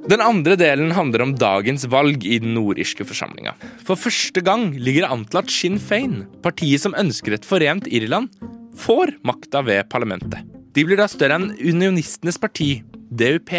Den 0.06 0.22
andre 0.22 0.54
delen 0.54 0.92
handler 0.94 1.24
om 1.24 1.32
dagens 1.34 1.88
valg 1.90 2.26
i 2.30 2.38
den 2.38 2.52
nordirske 2.54 3.06
forsamlinga. 3.10 3.56
For 3.88 3.98
første 3.98 4.44
gang 4.46 4.68
ligger 4.78 5.02
det 5.02 5.14
an 5.16 5.24
til 5.26 5.40
at 5.42 5.50
Sinn 5.50 5.80
Fein, 5.82 6.20
partiet 6.46 6.84
som 6.84 6.94
ønsker 6.94 7.34
et 7.34 7.48
forent 7.48 7.88
Irland, 7.90 8.30
får 8.78 9.16
makta 9.26 9.64
ved 9.66 9.90
parlamentet. 9.90 10.46
De 10.78 10.84
blir 10.86 11.00
da 11.00 11.08
større 11.10 11.40
enn 11.40 11.56
unionistenes 11.58 12.38
parti, 12.38 12.84
DUP. 13.10 13.50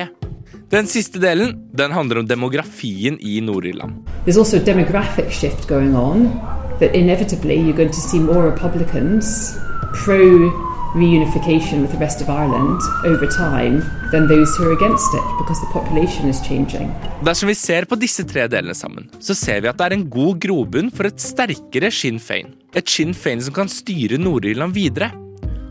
Den 0.71 0.87
siste 0.87 1.19
delen 1.23 1.57
den 1.75 1.95
handler 1.97 2.23
om 2.23 2.31
demografien 2.31 3.19
i 3.19 3.41
Nord-Irland. 3.43 4.07
Pro 9.97 10.76
reunification 10.97 11.83
with 11.83 11.93
the 11.93 12.01
rest 12.01 12.23
of 12.23 12.29
Ireland 12.29 12.81
over 13.05 13.27
time 13.27 13.85
than 14.13 14.29
those 14.29 14.57
who 14.57 14.65
are 14.69 14.73
against 14.73 15.15
it 15.15 15.27
because 15.39 15.61
the 15.61 15.71
population 15.73 16.29
is 16.29 16.41
changing. 16.49 16.91
Dersom 17.25 17.49
vi 17.49 17.55
ser 17.55 17.85
på 17.85 17.99
disse 18.01 18.25
tre 18.25 18.47
delene 18.49 18.75
sammen, 18.75 19.11
så 19.21 19.37
ser 19.37 19.61
vi 19.61 19.69
at 19.71 19.79
det 19.79 19.91
er 19.91 19.97
en 19.99 20.09
god 20.11 20.41
grobunn 20.41 20.91
for 20.91 21.09
et 21.09 21.21
sterkere 21.21 21.93
Sinn 21.93 22.21
Fein. 22.23 22.55
Et 22.77 22.89
Sinn 22.89 23.13
Fein 23.15 23.43
som 23.45 23.55
kan 23.57 23.71
styre 23.71 24.19
Nord-Irland 24.21 24.77
videre. 24.77 25.11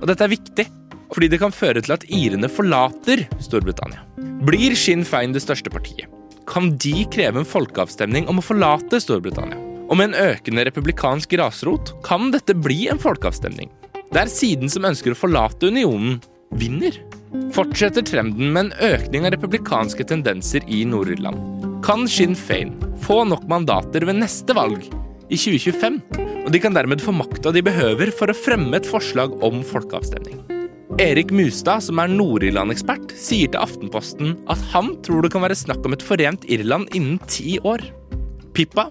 Og 0.02 0.06
dette 0.12 0.26
er 0.26 0.36
viktig, 0.36 0.68
fordi 1.14 1.30
det 1.32 1.42
kan 1.42 1.56
føre 1.56 1.82
til 1.82 1.96
at 1.96 2.06
irene 2.06 2.50
forlater 2.52 3.26
Storbritannia. 3.42 4.04
Blir 4.46 4.76
Sinn 4.78 5.06
Fein 5.08 5.34
det 5.34 5.42
største 5.42 5.74
partiet, 5.74 6.12
kan 6.46 6.76
de 6.78 7.06
kreve 7.10 7.42
en 7.42 7.50
folkeavstemning 7.50 8.30
om 8.30 8.42
å 8.42 8.46
forlate 8.46 9.02
Storbritannia. 9.02 9.58
Og 9.86 9.98
med 9.98 10.12
en 10.12 10.32
økende 10.34 10.66
republikansk 10.66 11.34
grasrot 11.34 11.94
kan 12.06 12.32
dette 12.34 12.56
bli 12.58 12.88
en 12.90 13.02
folkeavstemning. 13.02 13.70
Der 14.16 14.30
siden 14.32 14.70
som 14.72 14.86
ønsker 14.88 15.12
å 15.12 15.18
forlate 15.20 15.68
unionen, 15.68 16.22
vinner. 16.56 16.96
Fortsetter 17.52 18.06
trenden 18.08 18.54
med 18.56 18.70
en 18.70 18.94
økning 18.94 19.26
av 19.28 19.34
republikanske 19.36 20.06
tendenser 20.08 20.64
i 20.72 20.86
Nord-Irland. 20.88 21.66
Kan 21.84 22.06
Sinn 22.08 22.38
Fein 22.40 22.72
få 23.04 23.26
nok 23.28 23.44
mandater 23.52 24.08
ved 24.08 24.22
neste 24.22 24.56
valg 24.56 24.88
i 25.28 25.36
2025? 25.36 26.00
Og 26.46 26.50
de 26.54 26.62
kan 26.64 26.78
dermed 26.78 27.04
få 27.04 27.12
makta 27.18 27.52
de 27.52 27.66
behøver 27.66 28.14
for 28.16 28.32
å 28.32 28.38
fremme 28.38 28.80
et 28.80 28.88
forslag 28.88 29.36
om 29.44 29.60
folkeavstemning. 29.68 30.40
Erik 31.02 31.34
Mustad, 31.36 31.84
som 31.84 32.00
er 32.00 32.08
Nord-Irland-ekspert, 32.14 33.12
sier 33.20 33.52
til 33.52 33.60
Aftenposten 33.60 34.38
at 34.48 34.62
han 34.72 34.94
tror 35.04 35.26
det 35.26 35.34
kan 35.36 35.44
være 35.44 35.60
snakk 35.60 35.84
om 35.84 35.98
et 35.98 36.06
forent 36.06 36.48
Irland 36.48 36.88
innen 36.96 37.20
ti 37.28 37.58
år. 37.68 37.84
Pippa 38.56 38.88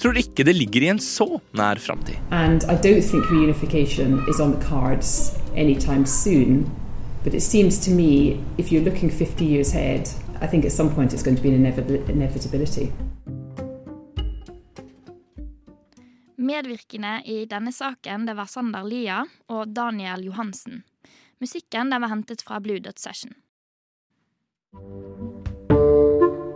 tror 0.00 0.16
ikke 0.16 0.44
det 0.44 0.56
ligger 0.56 0.82
i 0.82 0.90
en 0.92 0.98
så 0.98 1.40
nær 1.56 1.80
framtid. 1.80 2.16
And 2.30 2.64
I 2.64 2.76
don't 2.76 3.04
think 3.10 3.24
reunification 3.30 4.20
is 4.30 4.40
on 4.40 4.52
the 4.56 4.62
cards 4.68 5.36
anytime 5.56 6.06
soon. 6.06 6.70
But 7.24 7.34
it 7.34 7.42
seems 7.42 7.78
to 7.84 7.90
me, 7.90 8.40
if 8.58 8.72
you're 8.72 8.84
looking 8.84 9.10
50 9.10 9.44
years 9.44 9.74
ahead, 9.74 10.08
I 10.40 10.46
think 10.46 10.64
at 10.64 10.72
some 10.72 10.94
point 10.94 11.12
it's 11.12 11.22
going 11.22 11.36
to 11.36 11.42
be 11.42 11.48
an 11.48 11.66
inevitability. 12.08 12.92
Medvirkende 16.36 17.22
i 17.24 17.44
denne 17.44 17.72
saken 17.72 18.24
det 18.26 18.34
var 18.34 18.48
Sander 18.48 18.82
Lia 18.88 19.24
og 19.48 19.68
Daniel 19.76 20.24
Johansen. 20.24 20.82
Musikken 21.40 21.92
den 21.92 22.00
var 22.00 22.08
hentet 22.08 22.42
fra 22.42 22.60
Blue 22.60 22.80
Dot 22.80 22.98
Session. 22.98 23.36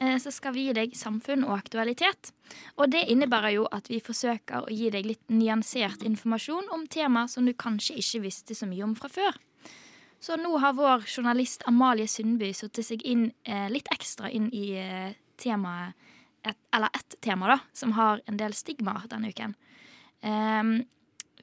så 0.00 0.30
skal 0.32 0.54
vi 0.54 0.62
gi 0.64 0.72
deg 0.72 0.94
samfunn 0.96 1.42
og 1.44 1.58
aktualitet. 1.58 2.30
Og 2.80 2.88
det 2.88 3.02
innebærer 3.12 3.52
jo 3.58 3.66
at 3.68 3.90
vi 3.92 3.98
forsøker 4.00 4.64
å 4.64 4.72
gi 4.72 4.88
deg 4.94 5.04
litt 5.04 5.26
nyansert 5.28 6.00
informasjon 6.08 6.70
om 6.72 6.86
tema 6.88 7.26
som 7.28 7.44
du 7.44 7.52
kanskje 7.52 7.98
ikke 8.00 8.22
visste 8.24 8.56
så 8.56 8.68
mye 8.70 8.86
om 8.86 8.94
fra 8.96 9.10
før. 9.12 9.36
Så 10.20 10.36
nå 10.36 10.52
har 10.60 10.76
vår 10.76 11.06
journalist 11.08 11.64
Amalie 11.68 12.08
Sundby 12.08 12.52
satt 12.56 12.80
seg 12.84 13.04
inn 13.08 13.30
eh, 13.48 13.68
litt 13.72 13.88
ekstra 13.92 14.28
inn 14.28 14.50
i 14.52 14.70
eh, 14.76 15.16
temaet 15.40 15.96
et, 16.44 16.56
Eller 16.72 16.88
ett 16.96 17.16
tema, 17.20 17.48
da, 17.48 17.58
som 17.76 17.92
har 17.92 18.20
en 18.28 18.38
del 18.40 18.54
stigmaer 18.56 19.04
denne 19.12 19.28
uken. 19.28 19.52
Ehm, 20.24 20.70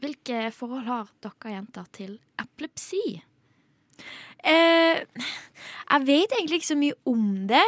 hvilke 0.01 0.47
forhold 0.53 0.87
har 0.87 1.11
dere 1.21 1.53
jenter 1.53 1.85
til 1.93 2.15
epilepsi? 2.41 3.21
Eh, 4.41 5.03
jeg 5.03 6.07
vet 6.07 6.33
egentlig 6.33 6.61
ikke 6.61 6.71
så 6.71 6.79
mye 6.81 6.97
om 7.05 7.27
det. 7.49 7.65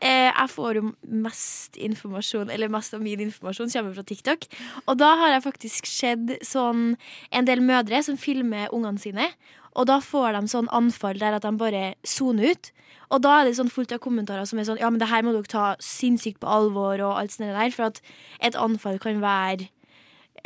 Eh, 0.00 0.30
jeg 0.32 0.48
får 0.54 0.78
jo 0.78 0.82
mest 1.12 1.76
informasjon, 1.76 2.50
eller 2.52 2.72
mest 2.72 2.94
av 2.96 3.02
min 3.04 3.20
informasjon 3.20 3.70
kommer 3.72 3.96
fra 3.96 4.04
TikTok. 4.08 4.46
Og 4.86 4.96
da 5.00 5.10
har 5.20 5.34
jeg 5.34 5.44
faktisk 5.44 5.88
sett 5.90 6.36
sånn 6.46 6.94
en 7.30 7.48
del 7.48 7.60
mødre 7.64 8.00
som 8.06 8.16
filmer 8.20 8.72
ungene 8.72 9.00
sine. 9.02 9.28
Og 9.76 9.86
da 9.90 9.98
får 10.02 10.38
de 10.38 10.50
sånn 10.50 10.70
anfall 10.74 11.20
der 11.20 11.36
at 11.36 11.44
de 11.44 11.52
bare 11.60 11.82
soner 12.02 12.54
ut. 12.54 12.70
Og 13.10 13.20
da 13.26 13.40
er 13.40 13.48
det 13.48 13.58
sånn 13.58 13.70
fullt 13.72 13.92
av 13.92 14.00
kommentarer 14.02 14.46
som 14.48 14.58
er 14.58 14.66
sånn 14.68 14.80
Ja, 14.80 14.88
men 14.90 15.02
det 15.02 15.10
her 15.10 15.22
må 15.26 15.34
dere 15.34 15.50
ta 15.50 15.66
sinnssykt 15.82 16.40
på 16.40 16.48
alvor, 16.48 17.02
og 17.04 17.18
alt 17.20 17.34
sånt 17.34 17.52
der. 17.52 17.74
For 17.74 17.90
at 17.90 18.00
et 18.40 18.56
anfall 18.56 18.98
kan 19.02 19.20
være 19.22 19.68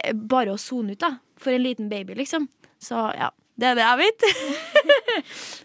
eh, 0.02 0.12
bare 0.12 0.56
å 0.56 0.60
sone 0.60 0.96
ut, 0.96 1.02
da. 1.04 1.14
For 1.38 1.54
en 1.54 1.62
liten 1.62 1.88
baby, 1.92 2.18
liksom. 2.18 2.50
Så 2.82 3.06
ja. 3.14 3.30
Det 3.54 3.68
er 3.70 3.78
det 3.78 3.84
jeg 3.86 4.02
vet. 4.02 5.64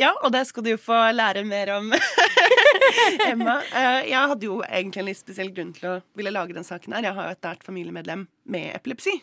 Ja, 0.00 0.14
og 0.24 0.32
det 0.32 0.46
skal 0.48 0.64
du 0.64 0.70
få 0.80 0.96
lære 1.12 1.42
mer 1.44 1.74
om, 1.74 1.90
Emma. 3.30 3.58
Eh, 3.74 4.08
Jeg 4.10 4.30
hadde 4.32 4.46
jo 4.46 4.60
egentlig 4.66 5.02
en 5.02 5.08
litt 5.10 5.20
spesiell 5.20 5.50
grunn 5.54 5.72
til 5.76 5.88
å 5.90 5.96
ville 6.18 6.32
lage 6.34 6.56
den 6.56 6.66
saken 6.66 6.94
her. 6.96 7.06
Jeg 7.08 7.16
har 7.16 7.28
jo 7.28 7.34
et 7.36 7.46
nært 7.48 7.66
familiemedlem 7.66 8.26
med 8.52 8.70
epilepsi. 8.76 9.16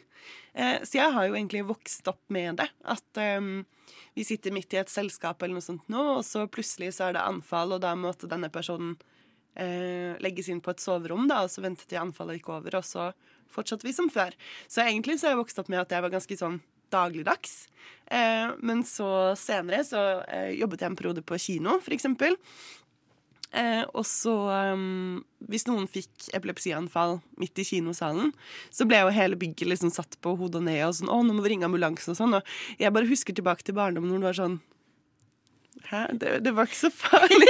Eh, 0.54 0.78
Så 0.84 1.00
jeg 1.00 1.14
har 1.16 1.28
jo 1.28 1.36
egentlig 1.38 1.66
vokst 1.68 2.08
opp 2.12 2.22
med 2.34 2.60
det. 2.62 2.70
At 2.86 3.22
um, 3.40 3.66
vi 4.18 4.26
sitter 4.28 4.56
midt 4.56 4.74
i 4.74 4.82
et 4.82 4.92
selskap 4.92 5.42
eller 5.42 5.60
noe 5.60 5.66
sånt 5.66 5.88
nå, 5.94 6.04
og 6.20 6.24
så 6.28 6.48
plutselig 6.52 6.94
så 6.98 7.10
er 7.10 7.18
det 7.18 7.26
anfall, 7.26 7.76
og 7.78 7.84
da 7.86 7.94
måtte 8.00 8.30
denne 8.30 8.50
personen 8.54 8.96
uh, 8.98 10.14
legges 10.24 10.50
inn 10.52 10.62
på 10.64 10.74
et 10.74 10.84
soverom, 10.84 11.28
da, 11.30 11.44
og 11.46 11.54
så 11.54 11.64
ventet 11.66 11.94
jeg 11.94 12.02
anfallet 12.02 12.40
gikk 12.40 12.50
over, 12.58 12.80
og 12.80 12.86
så 12.88 13.12
fortsatte 13.54 13.88
vi 13.88 13.94
som 13.96 14.10
før. 14.12 14.36
Så 14.68 14.84
egentlig 14.84 15.20
så 15.20 15.30
har 15.30 15.38
jeg 15.38 15.44
vokst 15.46 15.62
opp 15.62 15.70
med 15.72 15.86
at 15.86 15.94
jeg 15.96 16.04
var 16.04 16.12
ganske 16.14 16.38
sånn 16.40 16.60
dagligdags. 16.92 17.68
Eh, 18.12 18.50
men 18.64 18.84
så 18.88 19.08
senere 19.40 19.82
så 19.88 20.02
eh, 20.28 20.54
jobbet 20.60 20.84
jeg 20.84 20.92
en 20.92 20.98
periode 21.00 21.24
på 21.28 21.40
kino, 21.42 21.78
for 21.84 21.96
eksempel. 21.96 22.36
Eh, 23.56 23.84
og 23.96 24.04
så 24.04 24.34
um, 24.76 25.22
Hvis 25.48 25.64
noen 25.70 25.86
fikk 25.88 26.26
epilepsianfall 26.36 27.22
midt 27.40 27.62
i 27.62 27.66
kinosalen, 27.68 28.34
så 28.74 28.88
ble 28.90 29.00
jo 29.00 29.14
hele 29.16 29.40
bygget 29.40 29.72
liksom 29.72 29.94
satt 29.94 30.18
på 30.22 30.36
hodet 30.36 30.60
og 30.60 30.68
ned 30.68 30.82
og 30.84 30.98
sånn 30.98 31.12
'Å, 31.12 31.22
nå 31.24 31.36
må 31.38 31.46
vi 31.46 31.54
ringe 31.56 31.70
ambulanse' 31.70 32.12
og 32.12 32.20
sånn. 32.20 32.36
Og 32.40 32.82
jeg 32.82 32.94
bare 32.94 33.08
husker 33.08 33.38
tilbake 33.38 33.64
til 33.64 33.78
barndommen 33.78 34.12
hvor 34.12 34.20
det 34.20 34.32
var 34.32 34.42
sånn 34.42 34.60
Hæ? 35.88 36.08
Det, 36.20 36.40
det 36.44 36.52
var 36.58 36.68
ikke 36.68 36.90
så 36.90 36.92
farlig. 36.92 37.48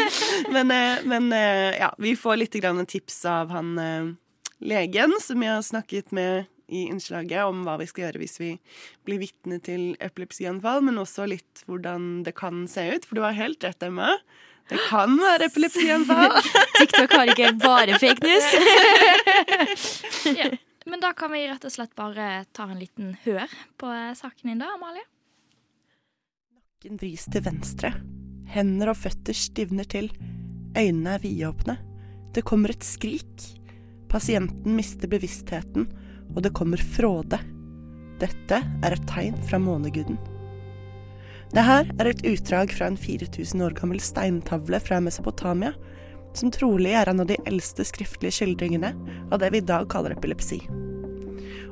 men 0.54 0.72
eh, 0.74 1.04
men 1.06 1.32
eh, 1.36 1.78
ja, 1.78 1.92
vi 1.98 2.16
får 2.18 2.40
litt 2.40 2.58
grann 2.58 2.82
tips 2.88 3.22
av 3.28 3.52
han 3.54 3.78
eh, 3.78 4.14
legen 4.58 5.14
som 5.22 5.42
jeg 5.42 5.54
har 5.54 5.62
snakket 5.62 6.10
med 6.16 6.48
i 6.68 6.84
innslaget 6.88 7.46
om 7.48 7.62
hva 7.64 7.78
vi 7.80 7.86
skal 7.88 8.06
gjøre 8.06 8.20
hvis 8.20 8.36
vi 8.40 8.50
blir 9.06 9.22
vitne 9.22 9.60
til 9.64 9.94
epilepsianfall, 10.04 10.82
men 10.84 11.00
også 11.00 11.28
litt 11.30 11.62
hvordan 11.68 12.24
det 12.26 12.34
kan 12.36 12.66
se 12.68 12.84
ut. 12.92 13.06
For 13.08 13.16
du 13.16 13.24
har 13.24 13.38
helt 13.38 13.64
rett, 13.64 13.82
Emma. 13.86 14.18
Det 14.68 14.78
kan 14.88 15.14
være 15.20 15.48
epilepsianfall. 15.48 16.34
TikTok 16.78 17.14
har 17.16 17.32
ikke 17.32 17.52
bare 17.62 17.98
fake 18.00 18.24
news. 18.26 18.48
Ja. 20.38 20.50
Men 20.88 21.00
da 21.00 21.12
kan 21.16 21.32
vi 21.32 21.42
rett 21.48 21.64
og 21.64 21.72
slett 21.72 21.92
bare 21.96 22.44
ta 22.56 22.64
en 22.68 22.78
liten 22.80 23.12
hør 23.24 23.48
på 23.80 23.88
saken 24.16 24.50
din, 24.50 24.60
da, 24.60 24.70
Amalie. 24.74 25.04
Nakken 26.52 26.96
vris 27.00 27.26
til 27.28 27.44
venstre. 27.44 27.92
Hender 28.48 28.92
og 28.92 28.96
føtter 28.96 29.36
stivner 29.36 29.88
til. 29.88 30.08
Øynene 30.76 31.16
er 31.16 31.24
vidåpne. 31.24 31.76
Det 32.32 32.44
kommer 32.48 32.72
et 32.72 32.84
skrik. 32.86 33.44
Pasienten 34.08 34.76
mister 34.76 35.10
bevisstheten, 35.12 35.88
og 36.34 36.42
det 36.44 36.54
kommer 36.56 36.80
fråde. 36.96 37.40
Dette 38.20 38.62
er 38.64 38.96
et 38.96 39.08
tegn 39.10 39.36
fra 39.48 39.60
måneguden. 39.60 40.16
Det 41.48 41.64
her 41.64 41.88
er 41.96 42.10
et 42.10 42.24
utdrag 42.28 42.72
fra 42.76 42.90
en 42.90 42.98
4000 43.00 43.62
år 43.64 43.76
gammel 43.78 44.00
steintavle 44.04 44.80
fra 44.84 44.98
Mesopotamia, 45.00 45.72
som 46.36 46.50
trolig 46.52 46.92
er 46.92 47.08
en 47.08 47.22
av 47.24 47.30
de 47.30 47.38
eldste 47.48 47.86
skriftlige 47.88 48.36
skildringene 48.36 48.92
av 49.32 49.40
det 49.40 49.48
vi 49.54 49.62
i 49.62 49.68
dag 49.70 49.88
kaller 49.90 50.12
epilepsi. 50.12 50.60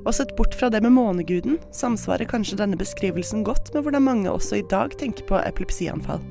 Og 0.06 0.14
sett 0.16 0.32
bort 0.38 0.54
fra 0.56 0.70
det 0.72 0.80
med 0.84 0.94
måneguden, 0.96 1.58
samsvarer 1.76 2.28
kanskje 2.30 2.56
denne 2.60 2.78
beskrivelsen 2.80 3.44
godt 3.44 3.72
med 3.74 3.84
hvordan 3.84 4.06
mange 4.06 4.32
også 4.32 4.60
i 4.60 4.68
dag 4.70 4.94
tenker 4.96 5.26
på 5.28 5.40
epilepsianfall. 5.42 6.22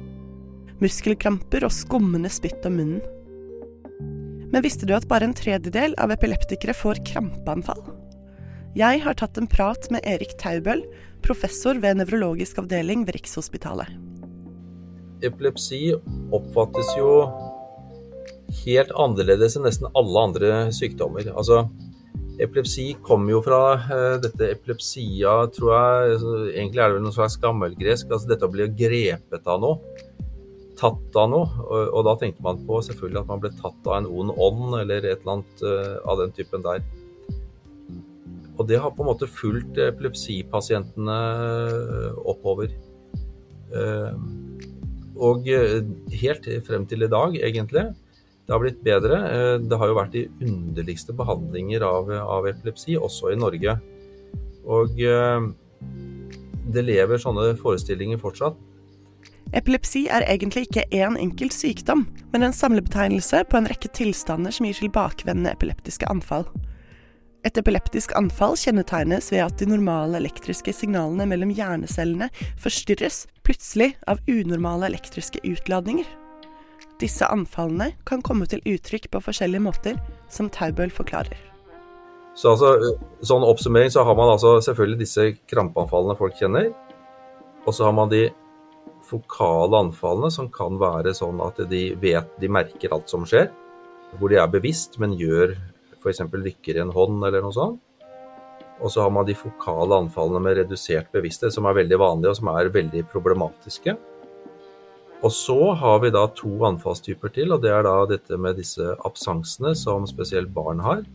Muskelkramper 0.82 1.68
og 1.68 1.76
skummende 1.76 2.32
spytt 2.34 2.66
om 2.68 2.80
munnen. 2.80 3.04
Men 4.50 4.64
visste 4.64 4.88
du 4.88 4.96
at 4.96 5.08
bare 5.12 5.28
en 5.28 5.38
tredjedel 5.38 5.94
av 6.02 6.14
epileptikere 6.16 6.76
får 6.78 7.04
krampeanfall? 7.12 7.84
Jeg 8.76 9.00
har 9.06 9.16
tatt 9.20 9.38
en 9.40 9.48
prat 9.48 9.88
med 9.92 10.04
Erik 10.08 10.34
Taubøl, 10.42 10.82
professor 11.26 11.80
ved 11.82 11.98
nevrologisk 12.00 12.60
avdeling 12.62 13.06
ved 13.08 13.18
Rikshospitalet. 13.18 13.90
Epilepsi 15.26 15.90
oppfattes 16.36 16.92
jo 17.00 17.10
helt 18.62 18.92
annerledes 19.02 19.56
enn 19.58 19.66
nesten 19.66 19.90
alle 19.98 20.26
andre 20.30 20.52
sykdommer. 20.76 21.28
Altså, 21.34 21.64
epilepsi 22.44 22.92
kommer 23.06 23.34
jo 23.36 23.42
fra 23.46 23.62
uh, 23.80 24.18
dette 24.22 24.52
epilepsia, 24.54 25.38
tror 25.56 25.72
jeg 25.74 26.18
altså, 26.18 26.36
Egentlig 26.52 26.84
er 26.84 26.92
det 26.92 27.00
vel 27.00 27.08
noe 27.08 27.18
slags 27.18 27.40
gammelgresk. 27.42 28.12
Altså 28.12 28.30
dette 28.30 28.46
å 28.46 28.54
bli 28.54 28.70
grepet 28.84 29.50
av 29.50 29.64
noe. 29.64 30.04
Tatt 30.78 31.18
av 31.18 31.32
noe. 31.32 31.50
Og, 31.66 31.90
og 31.90 32.06
da 32.10 32.18
tenkte 32.22 32.46
man 32.46 32.62
på 32.68 32.84
selvfølgelig 32.86 33.24
at 33.24 33.34
man 33.34 33.42
ble 33.42 33.54
tatt 33.58 33.90
av 33.90 33.98
en 34.02 34.12
ond 34.12 34.36
ånd 34.36 34.78
eller 34.84 35.02
et 35.02 35.24
eller 35.24 35.40
annet 35.40 35.66
uh, 35.66 35.98
av 36.06 36.22
den 36.22 36.38
typen 36.38 36.66
der. 36.68 36.86
Og 38.56 38.68
det 38.70 38.80
har 38.80 38.94
på 38.96 39.04
en 39.04 39.10
måte 39.10 39.28
fulgt 39.28 39.78
epilepsipasientene 39.78 41.20
oppover. 42.24 42.72
Eh, 43.76 44.14
Og 45.16 45.48
eh, 45.48 45.80
helt 46.20 46.48
frem 46.68 46.86
til 46.86 47.04
i 47.04 47.08
dag, 47.08 47.36
egentlig, 47.40 47.96
Det 48.46 48.54
har 48.54 48.60
blitt 48.60 48.84
bedre. 48.84 49.16
Eh, 49.32 49.58
Det 49.64 49.78
har 49.80 49.88
jo 49.88 49.96
vært 49.96 50.12
de 50.12 50.28
underligste 50.44 51.14
behandlinger 51.14 51.82
av, 51.82 52.12
av 52.12 52.46
epilepsi, 52.48 52.98
også 52.98 53.32
i 53.32 53.40
Norge. 53.40 53.80
Og 54.68 55.00
eh, 55.00 55.42
det 56.74 56.84
lever 56.84 57.18
sånne 57.18 57.56
forestillinger 57.58 58.20
fortsatt. 58.20 58.56
Epilepsi 59.54 60.08
er 60.10 60.26
egentlig 60.28 60.68
ikke 60.68 60.88
én 60.92 61.16
enkelt 61.18 61.54
sykdom, 61.54 62.08
men 62.34 62.44
en 62.44 62.54
samlebetegnelse 62.54 63.46
på 63.48 63.58
en 63.58 63.68
rekke 63.68 63.88
tilstander 63.94 64.52
som 64.52 64.66
gir 64.66 64.74
tilbakevendende 64.74 65.54
epileptiske 65.54 66.10
anfall. 66.10 66.46
Et 67.46 67.58
epileptisk 67.62 68.16
anfall 68.18 68.56
kjennetegnes 68.58 69.28
ved 69.30 69.44
at 69.44 69.60
de 69.62 69.68
normale 69.70 70.18
elektriske 70.18 70.74
signalene 70.74 71.28
mellom 71.30 71.52
hjernecellene 71.54 72.32
forstyrres 72.62 73.28
plutselig 73.46 73.92
av 74.10 74.22
unormale 74.26 74.90
elektriske 74.90 75.44
utladninger. 75.46 76.08
Disse 77.02 77.28
anfallene 77.30 77.92
kan 78.10 78.24
komme 78.26 78.48
til 78.50 78.64
uttrykk 78.66 79.12
på 79.14 79.22
forskjellige 79.28 79.62
måter, 79.62 80.00
som 80.32 80.50
Taubøl 80.50 80.90
forklarer. 80.96 81.38
Så 82.36 82.56
altså, 82.56 82.96
sånn 83.24 83.46
oppsummering 83.48 83.94
så 83.94 84.04
har 84.08 84.18
man 84.18 84.34
altså 84.34 84.58
selvfølgelig 84.66 85.04
disse 85.04 85.28
krampeanfallene 85.52 86.18
folk 86.20 86.36
kjenner. 86.40 86.72
Og 87.68 87.78
så 87.78 87.86
har 87.86 87.94
man 87.96 88.10
de 88.10 88.26
fokale 89.06 89.86
anfallene 89.86 90.34
som 90.34 90.50
kan 90.52 90.80
være 90.82 91.14
sånn 91.14 91.38
at 91.46 91.62
de 91.70 91.86
vet, 92.02 92.28
de 92.42 92.50
merker 92.50 92.96
alt 92.96 93.12
som 93.12 93.24
skjer. 93.30 93.52
Hvor 94.18 94.34
de 94.34 94.42
er 94.42 94.50
bevisst, 94.50 94.98
men 94.98 95.14
gjør 95.20 95.54
f.eks. 96.06 96.22
rykker 96.32 96.78
i 96.78 96.84
en 96.86 96.94
hånd 96.94 97.26
eller 97.26 97.44
noe 97.44 97.56
sånt. 97.56 97.82
Og 98.84 98.92
så 98.92 99.06
har 99.06 99.12
man 99.16 99.28
de 99.28 99.36
fokale 99.38 99.98
anfallene 100.04 100.42
med 100.44 100.60
redusert 100.60 101.08
bevissthet, 101.16 101.54
som 101.56 101.68
er 101.68 101.78
veldig 101.78 102.00
vanlige 102.00 102.34
og 102.34 102.40
som 102.42 102.52
er 102.52 102.72
veldig 102.74 103.06
problematiske. 103.12 103.96
Og 105.26 105.32
så 105.34 105.60
har 105.80 106.02
vi 106.04 106.12
da 106.14 106.26
to 106.38 106.52
anfallstyper 106.68 107.32
til, 107.34 107.54
og 107.56 107.64
det 107.64 107.72
er 107.74 107.86
da 107.88 107.96
dette 108.10 108.38
med 108.38 108.60
disse 108.60 108.94
absansene 109.08 109.72
som 109.80 110.06
spesielt 110.10 110.52
barn 110.54 110.84
har. 110.86 111.06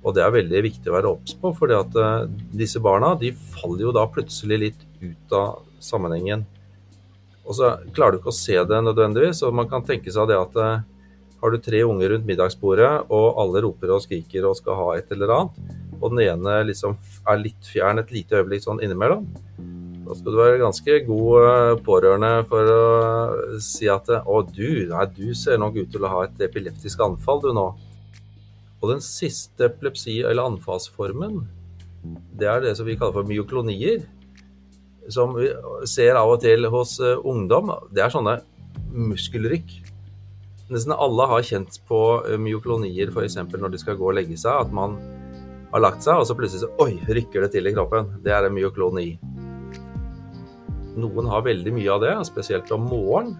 Og 0.00 0.16
det 0.16 0.24
er 0.24 0.32
veldig 0.32 0.62
viktig 0.64 0.88
å 0.88 0.96
være 0.96 1.10
obs 1.12 1.36
på, 1.36 1.52
for 1.54 1.74
disse 2.56 2.80
barna 2.82 3.12
de 3.20 3.34
faller 3.52 3.84
jo 3.84 3.92
da 3.94 4.06
plutselig 4.08 4.58
litt 4.64 4.86
ut 5.02 5.36
av 5.36 5.60
sammenhengen. 5.84 6.46
Og 7.44 7.56
så 7.58 7.74
klarer 7.92 8.16
du 8.16 8.22
ikke 8.22 8.32
å 8.32 8.40
se 8.40 8.56
det 8.56 8.80
nødvendigvis, 8.86 9.44
og 9.44 9.56
man 9.58 9.68
kan 9.68 9.84
tenke 9.84 10.12
seg 10.14 10.30
det 10.30 10.38
at 10.40 10.56
eh, 10.60 10.82
har 11.40 11.52
du 11.52 11.58
tre 11.62 11.82
unger 11.88 12.14
rundt 12.14 12.28
middagsbordet, 12.28 12.90
og 13.08 13.40
alle 13.40 13.64
roper 13.64 13.94
og 13.94 14.02
skriker 14.04 14.48
og 14.48 14.58
skal 14.58 14.78
ha 14.78 14.88
et 14.98 15.12
eller 15.14 15.34
annet, 15.36 15.76
og 16.00 16.12
den 16.12 16.24
ene 16.26 16.60
liksom 16.68 16.96
er 17.28 17.40
litt 17.40 17.70
fjern 17.72 18.00
et 18.02 18.12
lite 18.14 18.40
øyeblikk 18.40 18.64
sånn 18.64 18.82
innimellom, 18.84 19.28
da 20.10 20.16
skal 20.18 20.34
du 20.34 20.40
være 20.40 20.58
ganske 20.58 20.94
god 21.06 21.44
eh, 21.46 21.76
pårørende 21.86 22.30
for 22.50 22.70
å 22.74 23.58
si 23.62 23.86
at 23.92 24.08
å, 24.10 24.40
du, 24.42 24.88
nei, 24.90 25.04
du 25.14 25.28
ser 25.38 25.60
nok 25.62 25.76
ut 25.78 25.92
til 25.94 26.02
å 26.02 26.10
ha 26.10 26.24
et 26.26 26.40
epileptisk 26.48 27.04
anfall 27.04 27.38
du 27.44 27.52
nå. 27.54 27.68
Og 28.80 28.88
den 28.90 29.04
siste 29.04 29.68
epilepsi- 29.68 30.24
eller 30.24 30.48
anfallsformen, 30.50 31.44
det 32.40 32.48
er 32.50 32.64
det 32.64 32.74
som 32.78 32.88
vi 32.88 32.96
kaller 32.98 33.20
for 33.20 33.28
myoklonier. 33.28 34.02
Som 35.14 35.36
vi 35.36 35.52
ser 35.90 36.18
av 36.18 36.32
og 36.34 36.42
til 36.42 36.66
hos 36.74 36.96
eh, 36.98 37.14
ungdom. 37.30 37.70
Det 37.94 38.02
er 38.02 38.10
sånne 38.10 38.40
muskelrykk. 38.90 39.76
Nesten 40.70 40.94
alle 40.94 41.26
har 41.26 41.42
kjent 41.46 41.80
på 41.88 42.00
eh, 42.28 42.38
myoklonier 42.38 43.10
f.eks. 43.10 43.40
når 43.50 43.72
de 43.72 43.80
skal 43.82 43.98
gå 43.98 44.06
og 44.06 44.16
legge 44.18 44.38
seg. 44.38 44.66
At 44.66 44.74
man 44.74 44.96
har 45.72 45.82
lagt 45.82 46.04
seg, 46.06 46.20
og 46.20 46.28
så 46.28 46.36
plutselig 46.38 46.62
så, 46.62 46.70
oi, 46.82 46.94
rykker 47.10 47.46
det 47.46 47.52
til 47.56 47.66
i 47.66 47.74
kroppen. 47.74 48.12
Det 48.22 48.34
er 48.34 48.46
en 48.46 48.54
myokloni. 48.54 49.12
Noen 51.00 51.30
har 51.30 51.46
veldig 51.46 51.74
mye 51.74 51.90
av 51.94 52.02
det, 52.04 52.14
spesielt 52.28 52.70
om 52.74 52.86
morgenen. 52.90 53.38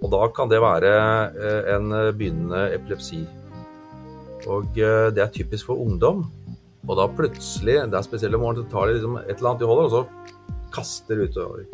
Og 0.00 0.08
da 0.12 0.22
kan 0.32 0.48
det 0.52 0.60
være 0.64 0.92
eh, 1.32 1.72
en 1.76 1.92
begynnende 2.16 2.66
epilepsi. 2.76 3.24
Og 4.48 4.76
eh, 4.80 5.08
det 5.16 5.24
er 5.24 5.32
typisk 5.32 5.68
for 5.72 5.80
ungdom. 5.80 6.26
Og 6.88 6.96
da 6.96 7.08
plutselig, 7.12 7.76
det 7.88 7.96
er 7.96 8.04
spesielt 8.04 8.36
om 8.36 8.44
morgenen, 8.44 8.68
så 8.68 8.72
tar 8.72 8.88
de 8.88 8.98
liksom 8.98 9.20
et 9.20 9.36
eller 9.36 9.52
annet 9.52 9.64
de 9.64 9.68
holder, 9.68 9.88
og 9.88 9.96
så 9.96 10.68
kaster 10.74 11.24
utover. 11.24 11.64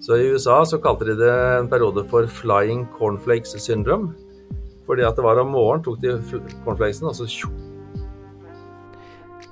Så 0.00 0.16
i 0.16 0.28
USA 0.34 0.60
så 0.66 0.78
kalte 0.82 1.08
de 1.08 1.16
det 1.18 1.30
en 1.58 1.68
periode 1.68 2.04
for 2.10 2.26
'flying 2.26 2.86
cornflakes 2.98 3.56
syndrome'. 3.58 4.12
Fordi 4.86 5.02
at 5.02 5.16
det 5.16 5.24
var 5.24 5.40
om 5.40 5.54
morgenen, 5.54 5.84
tok 5.84 6.00
de 6.02 6.18
cornflakesen, 6.64 7.08
og 7.08 7.16
så 7.16 7.26
tjo. 7.26 7.48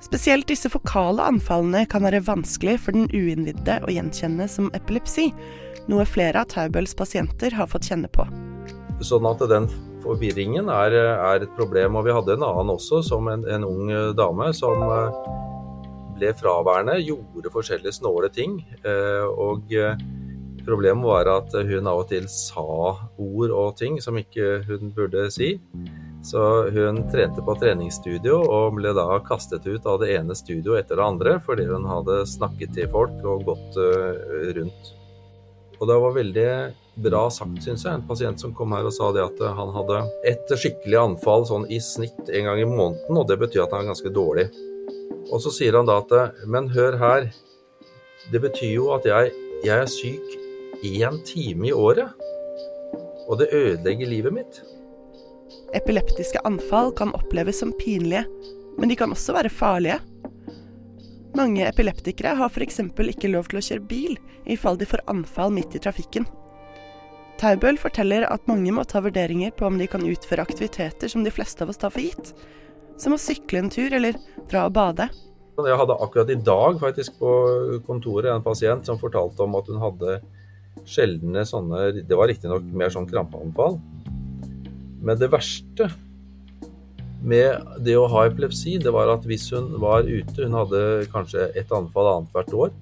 Spesielt 0.02 0.48
disse 0.50 0.68
fokale 0.68 1.24
anfallene 1.24 1.86
kan 1.88 2.04
være 2.04 2.20
vanskelig 2.26 2.80
for 2.84 2.92
den 2.92 3.08
uinnvidde 3.08 3.78
å 3.80 3.88
gjenkjenne 3.88 4.48
som 4.50 4.68
epilepsi, 4.76 5.30
noe 5.88 6.04
flere 6.04 6.42
av 6.42 6.50
Taubøls 6.52 6.92
pasienter 6.94 7.54
har 7.56 7.70
fått 7.70 7.88
kjenne 7.88 8.10
på. 8.12 8.26
Sånn 9.00 9.24
at 9.26 9.40
den 9.48 9.70
forvirringen 10.02 10.68
er, 10.68 10.94
er, 11.16 11.42
et 11.42 11.56
problem. 11.56 11.96
Og 11.96 12.04
vi 12.06 12.14
hadde 12.14 12.36
en 12.36 12.44
annen 12.44 12.74
også, 12.74 13.00
som 13.06 13.30
en, 13.32 13.46
en 13.48 13.64
ung 13.64 13.88
dame 14.18 14.52
som 14.54 14.84
eh, 16.22 16.32
ble 16.32 16.38
fraværende, 16.38 16.98
gjorde 17.02 17.52
forskjellige 17.52 17.98
snåle 17.98 18.30
ting. 18.32 18.60
Eh, 18.84 19.24
og 19.26 19.72
eh, 19.74 19.96
problemet 20.66 21.04
var 21.04 21.30
at 21.38 21.52
hun 21.52 21.88
av 21.90 22.04
og 22.04 22.08
til 22.12 22.28
sa 22.30 22.64
ord 23.18 23.50
og 23.50 23.76
ting 23.76 24.00
som 24.00 24.18
ikke 24.18 24.62
hun 24.68 24.92
burde 24.94 25.28
si. 25.34 25.56
Så 26.22 26.70
hun 26.70 27.02
trente 27.10 27.42
på 27.42 27.56
treningsstudio 27.58 28.36
og 28.46 28.76
ble 28.76 28.92
da 28.94 29.18
kastet 29.26 29.66
ut 29.66 29.86
av 29.90 29.98
det 30.04 30.12
ene 30.14 30.36
studioet 30.38 30.84
etter 30.84 31.00
det 31.00 31.08
andre 31.08 31.32
fordi 31.42 31.66
hun 31.66 31.88
hadde 31.90 32.20
snakket 32.30 32.76
til 32.76 32.86
folk 32.92 33.24
og 33.26 33.42
gått 33.48 33.80
rundt. 34.54 34.92
Og 35.80 35.88
det 35.90 35.98
var 35.98 36.14
veldig 36.14 36.48
bra 37.02 37.24
sagt, 37.30 37.62
syns 37.64 37.82
jeg. 37.82 37.96
En 37.98 38.06
pasient 38.06 38.38
som 38.38 38.52
kom 38.54 38.70
her 38.76 38.86
og 38.86 38.94
sa 38.94 39.10
det 39.10 39.24
at 39.24 39.40
han 39.58 39.72
hadde 39.74 40.04
et 40.30 40.52
skikkelig 40.54 41.00
anfall 41.00 41.46
sånn 41.48 41.66
i 41.72 41.80
snitt 41.82 42.28
en 42.28 42.46
gang 42.46 42.60
i 42.62 42.68
måneden, 42.68 43.18
og 43.18 43.26
det 43.26 43.40
betyr 43.40 43.64
at 43.64 43.74
han 43.74 43.82
er 43.82 43.90
ganske 43.90 44.12
dårlig. 44.14 44.46
Og 45.32 45.40
så 45.44 45.52
sier 45.54 45.78
han 45.78 45.88
da 45.88 46.00
at 46.02 46.44
men 46.50 46.68
hør 46.72 46.98
her, 47.00 47.30
det 48.32 48.40
betyr 48.42 48.74
jo 48.76 48.90
at 48.94 49.06
jeg, 49.08 49.32
jeg 49.64 49.78
er 49.78 49.90
syk 49.90 50.38
én 50.82 51.20
time 51.26 51.68
i 51.70 51.72
året. 51.72 52.12
Og 53.28 53.38
det 53.40 53.52
ødelegger 53.54 54.10
livet 54.10 54.34
mitt. 54.34 54.62
Epileptiske 55.76 56.40
anfall 56.44 56.92
kan 56.96 57.14
oppleves 57.16 57.62
som 57.62 57.72
pinlige, 57.78 58.24
men 58.78 58.90
de 58.90 58.96
kan 58.96 59.12
også 59.12 59.36
være 59.36 59.52
farlige. 59.52 60.00
Mange 61.36 61.64
epileptikere 61.64 62.34
har 62.36 62.52
f.eks. 62.52 62.80
ikke 62.82 63.30
lov 63.32 63.48
til 63.48 63.60
å 63.60 63.64
kjøre 63.64 63.88
bil 63.88 64.18
i 64.44 64.56
fall 64.56 64.76
de 64.76 64.88
får 64.88 65.04
anfall 65.08 65.52
midt 65.54 65.76
i 65.78 65.80
trafikken. 65.80 66.26
Taubøl 67.40 67.78
forteller 67.80 68.26
at 68.28 68.44
mange 68.46 68.70
må 68.74 68.84
ta 68.84 69.00
vurderinger 69.02 69.54
på 69.56 69.66
om 69.66 69.78
de 69.80 69.88
kan 69.90 70.04
utføre 70.04 70.44
aktiviteter 70.44 71.10
som 71.10 71.24
de 71.24 71.32
fleste 71.32 71.64
av 71.64 71.72
oss 71.72 71.80
tar 71.80 71.94
for 71.94 72.04
gitt, 72.04 72.34
som 73.02 73.16
å 73.16 73.20
sykle 73.20 73.64
en 73.64 73.72
tur 73.72 73.92
eller 73.92 74.18
dra 74.50 74.68
og 74.68 74.76
bade. 74.76 75.08
Jeg 75.62 75.78
hadde 75.78 75.98
akkurat 76.00 76.30
i 76.32 76.38
dag 76.40 76.78
faktisk 76.80 77.18
på 77.20 77.32
kontoret 77.86 78.32
en 78.32 78.44
pasient 78.44 78.86
som 78.88 79.00
fortalte 79.00 79.44
om 79.44 79.58
at 79.58 79.68
hun 79.68 79.82
hadde 79.82 80.20
sjeldne 80.88 81.44
sånne 81.44 82.06
Det 82.08 82.16
var 82.16 82.30
riktignok 82.30 82.64
mer 82.72 82.90
sånn 82.90 83.08
krampeanfall. 83.10 83.76
Men 85.02 85.18
det 85.20 85.28
verste 85.32 85.90
med 87.22 87.82
det 87.86 87.94
å 87.98 88.08
ha 88.10 88.24
epilepsi, 88.26 88.78
det 88.82 88.90
var 88.94 89.12
at 89.12 89.26
hvis 89.28 89.44
hun 89.54 89.76
var 89.82 90.08
ute 90.08 90.42
Hun 90.42 90.56
hadde 90.58 90.80
kanskje 91.12 91.50
et 91.58 91.70
anfall 91.74 92.08
annethvert 92.16 92.56
år. 92.56 92.72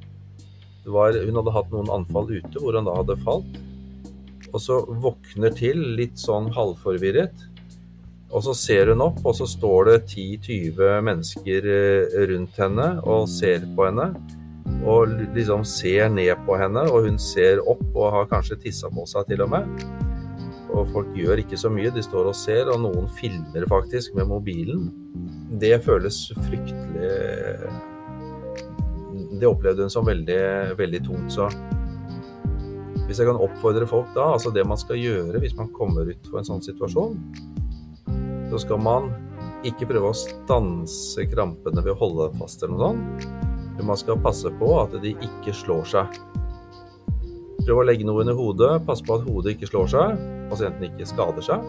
Var, 0.91 1.19
hun 1.27 1.37
hadde 1.37 1.53
hatt 1.53 1.75
noen 1.75 1.91
anfall 1.93 2.31
ute 2.31 2.63
hvor 2.63 2.79
hun 2.79 2.89
da 2.89 2.95
hadde 3.03 3.19
falt. 3.27 3.59
Og 4.51 4.63
så 4.63 4.81
våkner 5.03 5.53
til 5.55 5.83
litt 5.99 6.17
sånn 6.19 6.49
halvforvirret. 6.55 7.45
Og 8.31 8.45
så 8.47 8.55
ser 8.55 8.93
hun 8.93 9.03
opp, 9.03 9.19
og 9.27 9.35
så 9.35 9.47
står 9.49 9.89
det 9.89 9.97
10-20 10.13 11.01
mennesker 11.07 11.67
rundt 12.31 12.61
henne 12.63 12.87
og 13.03 13.27
ser 13.31 13.65
på 13.75 13.89
henne. 13.89 14.13
Og 14.87 15.17
liksom 15.35 15.65
ser 15.67 16.09
ned 16.15 16.39
på 16.47 16.55
henne, 16.61 16.85
og 16.93 17.09
hun 17.09 17.19
ser 17.21 17.59
opp 17.67 17.83
og 17.91 18.15
har 18.15 18.31
kanskje 18.31 18.61
tissa 18.63 18.91
på 18.95 19.07
seg 19.11 19.27
til 19.33 19.43
og 19.45 19.51
med. 19.57 19.85
Og 20.71 20.87
folk 20.95 21.11
gjør 21.19 21.43
ikke 21.43 21.59
så 21.59 21.73
mye, 21.73 21.91
de 21.91 22.03
står 22.07 22.31
og 22.31 22.39
ser, 22.39 22.71
og 22.71 22.79
noen 22.85 23.11
filmer 23.19 23.67
faktisk 23.71 24.15
med 24.15 24.31
mobilen. 24.31 24.87
Det 25.61 25.81
føles 25.83 26.29
fryktelig 26.47 27.11
Det 29.41 29.49
opplevde 29.49 29.83
hun 29.83 29.93
som 29.93 30.07
veldig, 30.07 30.41
veldig 30.79 31.01
tungt. 31.05 31.35
Så 31.35 31.49
hvis 33.09 33.19
jeg 33.19 33.27
kan 33.27 33.41
oppfordre 33.43 33.89
folk 33.91 34.13
da, 34.15 34.29
altså 34.37 34.53
det 34.55 34.63
man 34.69 34.79
skal 34.79 35.01
gjøre 35.01 35.41
hvis 35.43 35.57
man 35.59 35.73
kommer 35.75 36.07
ut 36.07 36.29
for 36.31 36.39
en 36.39 36.47
sånn 36.47 36.63
situasjon, 36.63 37.17
så 38.51 38.61
skal 38.65 38.81
man 38.83 39.11
ikke 39.67 39.89
prøve 39.91 40.11
å 40.11 40.17
stanse 40.17 41.27
krampene 41.31 41.83
ved 41.85 41.95
å 41.95 42.01
holde 42.01 42.31
dem 42.31 42.43
fast 42.43 42.63
eller 42.65 42.77
noe 42.77 42.91
sånt. 42.91 43.27
Men 43.77 43.89
man 43.93 44.01
skal 44.01 44.21
passe 44.21 44.51
på 44.61 44.71
at 44.81 44.97
de 45.03 45.15
ikke 45.17 45.55
slår 45.57 45.87
seg. 45.89 46.21
Prøv 47.61 47.83
å 47.83 47.85
legge 47.85 48.07
noe 48.09 48.25
under 48.25 48.37
hodet, 48.37 48.71
pass 48.87 49.03
på 49.05 49.19
at 49.19 49.27
hodet 49.29 49.55
ikke 49.55 49.69
slår 49.69 49.91
seg, 49.93 50.23
pasienten 50.51 50.89
ikke 50.89 51.09
skader 51.09 51.45
seg. 51.45 51.67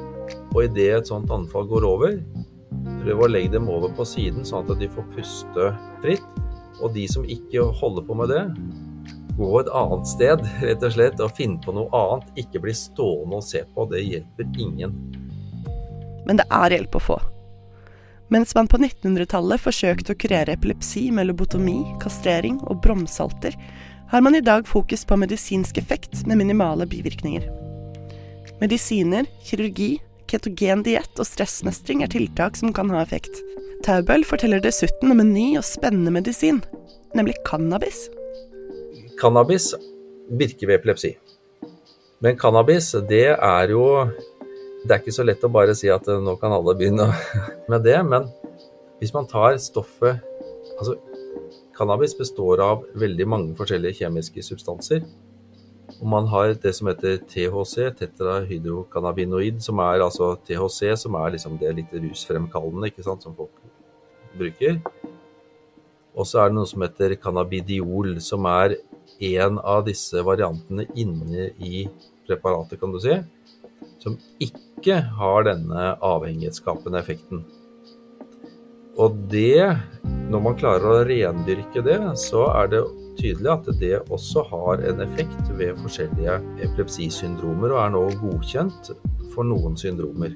Og 0.54 0.64
idet 0.66 0.88
et 0.98 1.12
sånt 1.12 1.32
anfall 1.34 1.68
går 1.70 1.88
over, 1.88 2.16
prøv 3.04 3.26
å 3.26 3.32
legge 3.32 3.58
dem 3.58 3.68
over 3.72 3.92
på 3.96 4.08
siden, 4.08 4.48
sånn 4.48 4.64
at 4.64 4.80
de 4.80 4.90
får 4.92 5.10
puste 5.16 5.72
fritt. 6.04 6.40
Og 6.82 6.96
de 6.96 7.06
som 7.12 7.28
ikke 7.28 7.68
holder 7.82 8.08
på 8.08 8.16
med 8.18 8.32
det, 8.32 8.46
gå 9.38 9.52
et 9.60 9.72
annet 9.76 10.08
sted, 10.10 10.46
rett 10.64 10.86
og 10.88 10.96
slett, 10.96 11.22
og 11.24 11.36
finn 11.38 11.60
på 11.62 11.76
noe 11.76 11.92
annet. 11.96 12.32
Ikke 12.44 12.64
bli 12.64 12.74
stående 12.76 13.40
og 13.40 13.46
se 13.46 13.64
på. 13.76 13.86
Det 13.92 14.02
hjelper 14.04 14.48
ingen. 14.64 14.96
Men 16.26 16.40
det 16.40 16.48
er 16.54 16.76
hjelp 16.76 16.98
å 16.98 17.06
få. 17.12 17.20
Mens 18.32 18.54
man 18.56 18.70
på 18.72 18.80
1900-tallet 18.80 19.60
forsøkte 19.60 20.14
å 20.14 20.20
kurere 20.20 20.56
epilepsi 20.56 21.10
med 21.12 21.28
lobotomi, 21.28 21.82
kastrering 22.00 22.62
og 22.72 22.80
bromsalter, 22.84 23.58
har 24.12 24.24
man 24.24 24.36
i 24.36 24.44
dag 24.44 24.68
fokus 24.68 25.04
på 25.08 25.18
medisinsk 25.20 25.78
effekt 25.80 26.24
med 26.28 26.40
minimale 26.40 26.88
bivirkninger. 26.88 27.44
Medisiner, 28.62 29.28
kirurgi, 29.44 29.98
ketogen 30.32 30.84
diett 30.88 31.20
og 31.20 31.28
stressmestring 31.28 32.06
er 32.06 32.12
tiltak 32.14 32.60
som 32.60 32.72
kan 32.76 32.92
ha 32.94 33.04
effekt. 33.04 33.42
Taubøl 33.84 34.24
forteller 34.28 34.64
dessuten 34.64 35.12
om 35.12 35.20
en 35.24 35.34
ny 35.34 35.48
og 35.60 35.66
spennende 35.68 36.14
medisin, 36.14 36.62
nemlig 37.18 37.36
cannabis. 37.48 38.06
Cannabis 39.20 39.74
virker 40.40 40.70
ved 40.70 40.80
epilepsi. 40.80 41.16
Men 42.22 42.38
cannabis, 42.40 42.94
det 43.10 43.26
er 43.34 43.74
jo 43.74 43.86
Det 44.82 44.96
er 44.96 45.02
ikke 45.02 45.14
så 45.14 45.26
lett 45.26 45.44
å 45.46 45.52
bare 45.54 45.76
si 45.78 45.90
at 45.94 46.08
nå 46.10 46.34
kan 46.42 46.54
alle 46.56 46.74
begynne 46.78 47.06
med 47.72 47.84
det, 47.86 48.00
men 48.08 48.26
hvis 49.02 49.14
man 49.16 49.30
tar 49.30 49.58
stoffet 49.62 50.28
Altså, 50.82 50.96
cannabis 51.78 52.16
består 52.18 52.62
av 52.64 52.86
veldig 52.98 53.26
mange 53.30 53.56
forskjellige 53.58 54.00
kjemiske 54.00 54.42
substanser. 54.46 55.04
Og 56.00 56.08
man 56.10 56.26
har 56.32 56.56
det 56.64 56.72
som 56.74 56.90
heter 56.90 57.20
THC, 57.30 57.92
tetrahydrocannabinoid, 58.00 59.60
som 59.62 59.82
er 59.84 60.02
altså 60.02 60.32
THC, 60.48 60.96
som 61.04 61.18
er 61.20 61.36
liksom 61.36 61.60
det 61.62 61.74
litt 61.78 61.94
rusfremkallende, 61.94 62.90
ikke 62.90 63.06
sant, 63.06 63.26
som 63.26 63.36
folk 63.38 63.54
bruker. 64.40 64.80
Og 66.18 66.26
så 66.26 66.42
er 66.42 66.50
det 66.50 66.58
noe 66.58 66.70
som 66.70 66.82
heter 66.86 67.14
cannabidiol, 67.22 68.16
som 68.26 68.48
er 68.50 68.80
en 69.30 69.62
av 69.62 69.86
disse 69.86 70.26
variantene 70.26 70.88
inne 70.98 71.52
i 71.62 71.86
preparatet, 72.26 72.80
kan 72.82 72.96
du 72.96 73.00
si, 73.04 73.20
som 74.02 74.18
ikke 74.42 74.98
har 75.18 75.48
denne 75.48 75.92
avhengighetsskapende 76.02 77.02
effekten. 77.02 77.44
Og 79.00 79.16
det, 79.32 79.72
når 80.30 80.44
man 80.44 80.58
klarer 80.60 80.90
å 80.90 81.04
rendyrke 81.08 81.84
det, 81.86 81.98
så 82.20 82.48
er 82.52 82.72
det 82.74 82.82
tydelig 83.20 83.52
at 83.54 83.70
det 83.80 83.94
også 84.12 84.44
har 84.50 84.84
en 84.90 85.04
effekt 85.06 85.52
ved 85.58 85.80
forskjellige 85.80 86.38
epilepsisyndromer, 86.66 87.76
og 87.76 87.84
er 87.86 87.94
nå 87.96 88.04
godkjent 88.22 88.92
for 89.32 89.48
noen 89.48 89.78
syndromer. 89.80 90.36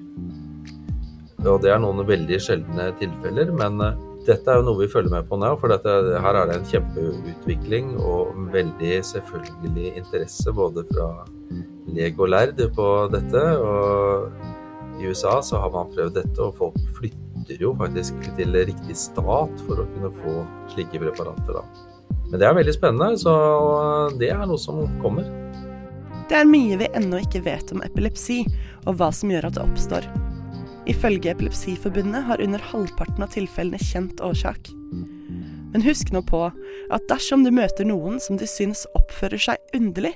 Og 1.46 1.60
det 1.62 1.74
er 1.74 1.82
noen 1.84 2.06
veldig 2.08 2.40
sjeldne 2.42 2.90
tilfeller, 3.02 3.52
men 3.54 3.82
dette 4.26 4.52
er 4.52 4.60
jo 4.60 4.66
noe 4.66 4.82
vi 4.82 4.90
følger 4.92 5.14
med 5.14 5.28
på 5.30 5.38
nå, 5.40 5.52
for 5.62 5.72
dette, 5.72 5.92
her 6.22 6.40
er 6.40 6.50
det 6.50 6.58
en 6.60 6.68
kjempeutvikling 6.72 7.94
og 8.02 8.36
veldig 8.54 9.00
selvfølgelig 9.12 9.94
interesse 10.02 10.54
både 10.56 10.86
fra 10.92 11.10
leg 11.96 12.20
og 12.20 12.32
lærd 12.34 12.62
på 12.76 12.90
dette. 13.14 13.44
Og 13.62 15.02
i 15.02 15.10
USA 15.10 15.38
så 15.44 15.62
har 15.62 15.74
man 15.74 15.92
prøvd 15.94 16.18
dette, 16.18 16.38
og 16.42 16.58
folk 16.60 16.78
flytter 16.98 17.62
jo 17.62 17.74
faktisk 17.80 18.30
til 18.38 18.56
riktig 18.56 18.98
stat 18.98 19.66
for 19.68 19.84
å 19.84 19.90
kunne 19.94 20.14
få 20.22 20.38
slike 20.74 21.02
preparater. 21.04 21.60
da. 21.60 21.66
Men 22.32 22.42
det 22.42 22.48
er 22.48 22.58
veldig 22.58 22.76
spennende, 22.76 23.20
så 23.22 23.34
det 24.20 24.32
er 24.34 24.46
noe 24.50 24.62
som 24.62 24.86
kommer. 25.04 25.28
Det 26.26 26.40
er 26.40 26.48
mye 26.50 26.80
vi 26.82 26.90
ennå 26.98 27.22
ikke 27.22 27.44
vet 27.46 27.76
om 27.76 27.84
epilepsi, 27.86 28.42
og 28.90 28.98
hva 28.98 29.12
som 29.14 29.30
gjør 29.30 29.52
at 29.52 29.60
det 29.60 29.68
oppstår. 29.68 30.08
Ifølge 30.86 31.32
Epilepsiforbundet 31.32 32.24
har 32.28 32.42
under 32.42 32.62
halvparten 32.62 33.26
av 33.26 33.32
tilfellene 33.34 33.82
kjent 33.82 34.22
årsak. 34.22 34.70
Men 35.74 35.84
husk 35.84 36.12
nå 36.14 36.22
på 36.30 36.44
at 36.94 37.08
dersom 37.10 37.44
du 37.44 37.50
møter 37.52 37.88
noen 37.90 38.20
som 38.22 38.38
du 38.38 38.46
syns 38.48 38.86
oppfører 38.96 39.42
seg 39.42 39.76
underlig, 39.76 40.14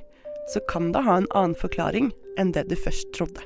så 0.54 0.62
kan 0.70 0.92
det 0.94 1.04
ha 1.06 1.18
en 1.20 1.30
annen 1.34 1.58
forklaring 1.58 2.12
enn 2.40 2.54
det 2.54 2.68
du 2.70 2.78
først 2.78 3.10
trodde. 3.18 3.42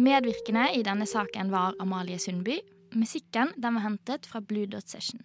Medvirkende 0.00 0.68
i 0.76 0.84
denne 0.86 1.08
saken 1.08 1.50
var 1.52 1.74
Amalie 1.80 2.20
Sundby. 2.20 2.60
Musikken 2.94 3.52
den 3.56 3.76
var 3.76 3.84
hentet 3.88 4.28
fra 4.28 4.40
Blue 4.40 4.68
Dot 4.70 4.88
Session. 4.88 5.24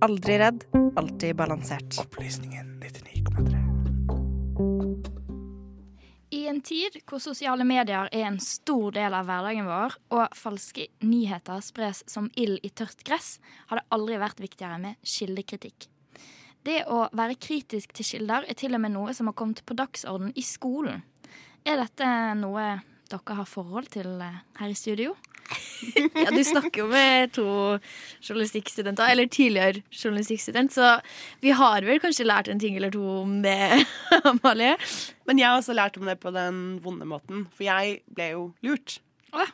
Aldri 0.00 0.38
redd, 0.38 0.64
alltid 0.96 1.36
balansert. 1.36 1.98
Opplysningen 2.00 2.82
99,3. 2.82 3.56
I 6.30 6.46
en 6.48 6.60
tid 6.64 6.96
hvor 7.04 7.20
sosiale 7.20 7.66
medier 7.68 8.08
er 8.08 8.24
en 8.30 8.38
stor 8.40 8.94
del 8.96 9.12
av 9.12 9.28
hverdagen 9.28 9.68
vår, 9.68 9.98
og 10.16 10.36
falske 10.40 10.86
nyheter 11.04 11.60
spres 11.60 12.00
som 12.08 12.30
ild 12.32 12.64
i 12.64 12.70
tørt 12.72 13.04
gress, 13.04 13.36
har 13.68 13.76
det 13.82 13.92
aldri 13.92 14.16
vært 14.22 14.40
viktigere 14.40 14.78
med 14.80 14.96
kildekritikk. 15.04 15.90
Det 16.64 16.88
å 16.88 17.08
være 17.12 17.36
kritisk 17.36 17.92
til 17.92 18.08
kilder 18.14 18.48
er 18.48 18.56
til 18.56 18.72
og 18.76 18.80
med 18.80 18.96
noe 18.96 19.12
som 19.12 19.28
har 19.28 19.36
kommet 19.36 19.60
på 19.68 19.76
dagsorden 19.76 20.32
i 20.32 20.44
skolen. 20.44 21.04
Er 21.68 21.76
dette 21.76 22.08
noe 22.40 22.80
dere 23.10 23.36
har 23.36 23.48
forhold 23.48 23.92
til 23.92 24.16
eh, 24.24 24.40
her 24.62 24.72
i 24.72 24.78
studio? 24.78 25.12
Ja, 26.24 26.30
du 26.32 26.40
snakker 26.44 26.84
jo 26.84 26.88
med 26.90 27.32
to 27.36 27.46
journalistikkstudenter, 28.20 29.10
eller 29.12 29.30
tidligere 29.30 29.82
journalistikkstudent, 29.90 30.74
så 30.74 30.96
vi 31.44 31.54
har 31.56 31.86
vel 31.86 32.00
kanskje 32.02 32.28
lært 32.28 32.50
en 32.52 32.60
ting 32.62 32.76
eller 32.78 32.92
to 32.94 33.04
om 33.22 33.38
det, 33.44 33.56
Amalie? 34.30 34.76
Men 35.28 35.40
jeg 35.40 35.48
har 35.48 35.60
også 35.60 35.76
lært 35.76 35.98
om 36.00 36.08
det 36.10 36.18
på 36.22 36.32
den 36.34 36.80
vonde 36.84 37.08
måten, 37.08 37.46
for 37.54 37.66
jeg 37.66 38.00
ble 38.12 38.32
jo 38.34 38.44
lurt. 38.66 39.00
Å. 39.32 39.46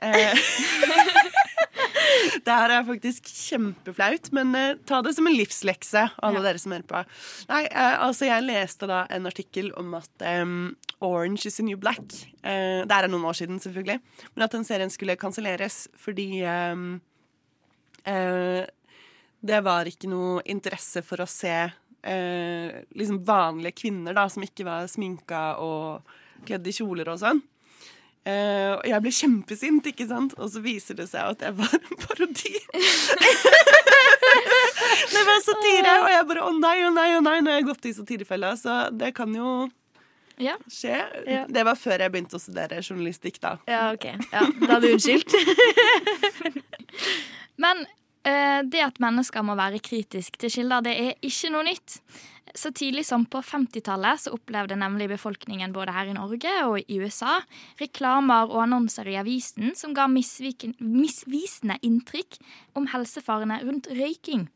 Eh, 0.00 0.32
det 2.46 2.56
her 2.56 2.74
er 2.74 2.86
faktisk 2.88 3.28
kjempeflaut, 3.30 4.30
men 4.36 4.54
eh, 4.58 4.78
ta 4.88 5.00
det 5.04 5.14
som 5.16 5.26
en 5.28 5.36
livslekse, 5.36 6.02
alle 6.22 6.42
dere 6.44 6.60
som 6.62 6.74
hører 6.74 6.88
på. 6.88 7.02
Nei, 7.50 7.64
eh, 7.68 7.96
altså 8.06 8.28
Jeg 8.30 8.46
leste 8.46 8.88
da 8.90 9.04
en 9.12 9.28
artikkel 9.30 9.70
om 9.80 9.94
at 9.98 10.26
em, 10.26 10.54
Orange 11.04 11.48
is 11.48 11.56
the 11.58 11.64
New 11.66 11.78
Black 11.80 12.02
eh, 12.42 12.82
Det 12.84 12.96
er 12.96 13.08
noen 13.10 13.28
år 13.30 13.36
siden, 13.40 13.60
selvfølgelig. 13.62 13.98
Men 14.34 14.46
at 14.46 14.56
den 14.56 14.66
serien 14.68 14.92
skulle 14.92 15.18
kanselleres 15.20 15.88
fordi 15.98 16.28
eh, 16.46 16.76
det 19.40 19.60
var 19.64 19.88
ikke 19.88 20.08
noe 20.10 20.42
interesse 20.52 21.00
for 21.04 21.22
å 21.24 21.28
se 21.30 21.54
eh, 22.02 22.82
liksom 22.96 23.22
vanlige 23.24 23.78
kvinner 23.84 24.16
da, 24.16 24.26
som 24.28 24.44
ikke 24.44 24.66
var 24.68 24.88
sminka 24.90 25.56
og 25.64 26.10
kledd 26.46 26.68
i 26.68 26.74
kjoler 26.74 27.08
og 27.12 27.20
sånn. 27.22 27.40
Eh, 28.28 28.72
og 28.76 28.82
jeg 28.84 29.00
ble 29.00 29.12
kjempesint, 29.16 29.86
ikke 29.92 30.04
sant? 30.10 30.34
Og 30.36 30.50
så 30.52 30.60
viser 30.64 30.98
det 30.98 31.06
seg 31.08 31.30
at 31.32 31.40
jeg 31.46 31.54
var 31.56 31.72
en 31.78 32.00
parodi. 32.02 32.52
det 35.14 35.22
var 35.26 35.40
satire, 35.44 35.94
og 36.04 36.08
jeg 36.12 36.26
bare 36.28 36.44
å 36.46 36.52
nei, 36.58 36.76
å 36.86 36.90
nei, 36.94 37.08
å 37.16 37.20
nei, 37.24 37.36
når 37.40 37.54
jeg 37.54 37.62
har 37.62 37.68
gått 37.70 37.88
i 37.90 37.94
satirefella. 37.96 38.52
Så 38.60 38.76
det 38.96 39.12
kan 39.16 39.32
jo 39.34 39.68
Ja. 40.40 40.54
skje. 40.72 40.96
Ja. 41.28 41.44
Det 41.48 41.64
var 41.68 41.76
før 41.76 42.00
jeg 42.04 42.12
begynte 42.12 42.36
å 42.38 42.42
studere 42.42 42.80
journalistikk, 42.84 43.40
da. 43.42 43.56
Ja, 43.68 43.90
ok. 43.92 44.06
Ja, 44.32 44.44
da 44.66 44.76
er 44.76 44.80
du 44.84 44.88
unnskyldt. 44.94 45.34
Men 47.64 47.82
eh, 48.24 48.60
det 48.64 48.80
at 48.84 49.00
mennesker 49.02 49.44
må 49.44 49.56
være 49.58 49.80
kritiske 49.84 50.40
til 50.40 50.50
kilder, 50.54 50.84
det 50.86 50.94
er 50.96 51.12
ikke 51.24 51.50
noe 51.52 51.66
nytt. 51.68 51.98
Så 52.54 52.72
tidlig 52.74 53.04
som 53.06 53.24
på 53.30 53.42
50-tallet 53.46 54.24
så 54.24 54.32
opplevde 54.34 54.78
nemlig 54.78 55.08
befolkningen 55.12 55.72
både 55.72 55.94
her 55.94 56.10
i 56.10 56.16
Norge 56.16 56.54
og 56.66 56.80
i 56.80 56.98
USA 56.98 57.38
reklamer 57.80 58.50
og 58.50 58.64
annonser 58.64 59.08
i 59.10 59.18
avisen 59.20 59.74
som 59.78 59.94
ga 59.94 60.08
misvisende 60.10 61.78
inntrykk 61.86 62.40
om 62.78 62.90
helsefarene 62.90 63.60
rundt 63.62 63.90
røyking. 63.94 64.48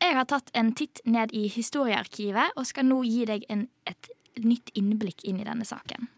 Jeg 0.00 0.16
har 0.16 0.26
tatt 0.28 0.50
en 0.56 0.72
titt 0.76 1.00
ned 1.08 1.32
i 1.36 1.46
historiearkivet 1.52 2.56
og 2.58 2.68
skal 2.68 2.88
nå 2.88 3.02
gi 3.06 3.24
deg 3.28 3.46
en, 3.52 3.68
et 3.88 4.10
nytt 4.40 4.72
innblikk 4.76 5.24
inn 5.28 5.40
i 5.40 5.46
denne 5.46 5.66
saken. 5.68 6.08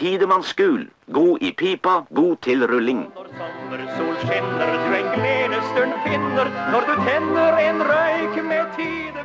Tidemanns 0.00 0.54
gul. 0.56 0.86
God 1.12 1.42
i 1.44 1.50
pipa, 1.52 2.06
god 2.16 2.38
til 2.46 2.64
rulling. 2.64 3.02
Sol 3.98 4.14
skinner, 4.22 4.72
du 4.80 4.94
en 4.96 5.10
gledesstund 5.12 5.92
finner 6.06 6.48
når 6.72 6.88
du 6.88 6.94
tenner 7.04 7.60
en 7.66 7.82
røyk 7.84 8.38
med 8.46 8.72
tidemannsgul 8.78 9.20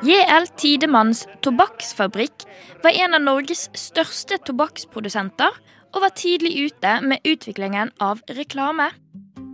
JL 0.00 0.46
Tidemanns 0.56 1.26
tobakksfabrikk 1.44 2.44
var 2.84 3.00
en 3.04 3.16
av 3.16 3.24
Norges 3.24 3.66
største 3.76 4.38
tobakksprodusenter 4.48 5.56
og 5.94 5.98
var 6.04 6.14
tidlig 6.16 6.54
ute 6.68 6.94
med 7.04 7.24
utviklingen 7.24 7.92
av 8.00 8.20
reklame. 8.36 8.90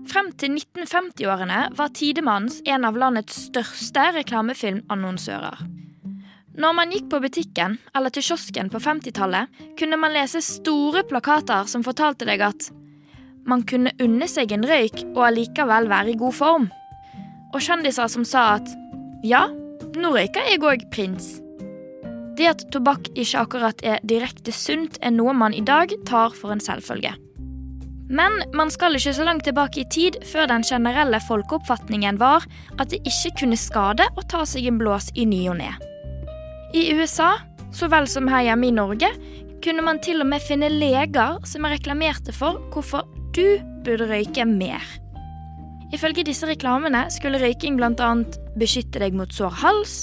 Frem 0.07 0.31
til 0.39 0.55
1950-årene 0.59 1.65
var 1.79 1.95
Tidemannens 1.95 2.61
en 2.67 2.87
av 2.87 2.99
landets 2.99 3.49
største 3.49 4.11
reklamefilmannonsører. 4.21 5.86
Når 6.57 6.73
man 6.73 6.93
gikk 6.95 7.11
på 7.13 7.21
butikken 7.21 7.77
eller 7.97 8.13
til 8.13 8.25
kiosken 8.25 8.71
på 8.73 8.81
50-tallet, 8.81 9.51
kunne 9.77 9.99
man 10.01 10.15
lese 10.15 10.41
store 10.41 11.03
plakater 11.05 11.69
som 11.69 11.85
fortalte 11.85 12.25
deg 12.29 12.41
at 12.47 12.71
man 13.47 13.61
kunne 13.69 13.93
unne 14.03 14.27
seg 14.31 14.55
en 14.57 14.65
røyk 14.67 15.03
og 15.13 15.21
allikevel 15.29 15.91
være 15.91 16.15
i 16.15 16.19
god 16.19 16.35
form. 16.35 16.65
Og 17.53 17.61
kjendiser 17.61 18.09
som 18.11 18.25
sa 18.25 18.55
at 18.57 18.73
ja, 19.27 19.47
nå 20.01 20.13
røyker 20.15 20.49
jeg 20.49 20.63
òg 20.65 20.87
prins. 20.95 21.37
Det 22.37 22.49
at 22.49 22.65
tobakk 22.73 23.11
ikke 23.15 23.43
akkurat 23.45 23.85
er 23.85 24.01
direkte 24.09 24.53
sunt, 24.53 24.97
er 25.05 25.13
noe 25.13 25.37
man 25.37 25.55
i 25.57 25.65
dag 25.65 25.93
tar 26.09 26.33
for 26.37 26.53
en 26.53 26.61
selvfølge. 26.61 27.13
Men 28.09 28.39
man 28.57 28.71
skal 28.71 28.97
ikke 28.97 29.13
så 29.17 29.27
langt 29.27 29.45
tilbake 29.45 29.83
i 29.83 29.89
tid 29.93 30.17
før 30.31 30.49
den 30.49 30.65
generelle 30.65 31.21
folkeoppfatningen 31.27 32.21
var 32.23 32.47
at 32.79 32.93
det 32.93 33.03
ikke 33.05 33.35
kunne 33.43 33.61
skade 33.61 34.09
å 34.17 34.25
ta 34.31 34.45
seg 34.49 34.71
en 34.71 34.81
blås 34.81 35.11
i 35.19 35.27
ny 35.29 35.43
og 35.51 35.59
ne. 35.61 35.75
I 36.77 36.91
USA, 36.93 37.39
så 37.73 37.89
vel 37.89 38.05
som 38.11 38.29
her 38.29 38.45
hjemme 38.51 38.69
i 38.69 38.75
Norge, 38.75 39.09
kunne 39.65 39.85
man 39.87 40.01
til 40.05 40.21
og 40.21 40.29
med 40.29 40.45
finne 40.45 40.69
leger 40.69 41.39
som 41.49 41.65
reklamerte 41.65 42.35
for 42.37 42.61
hvorfor 42.75 43.07
du 43.37 43.57
burde 43.87 44.09
røyke 44.11 44.45
mer. 44.49 44.85
Ifølge 45.95 46.27
disse 46.27 46.49
reklamene 46.49 47.07
skulle 47.15 47.41
røyking 47.41 47.79
bl.a. 47.79 48.13
beskytte 48.61 49.01
deg 49.01 49.17
mot 49.17 49.33
sår 49.33 49.57
hals, 49.63 49.97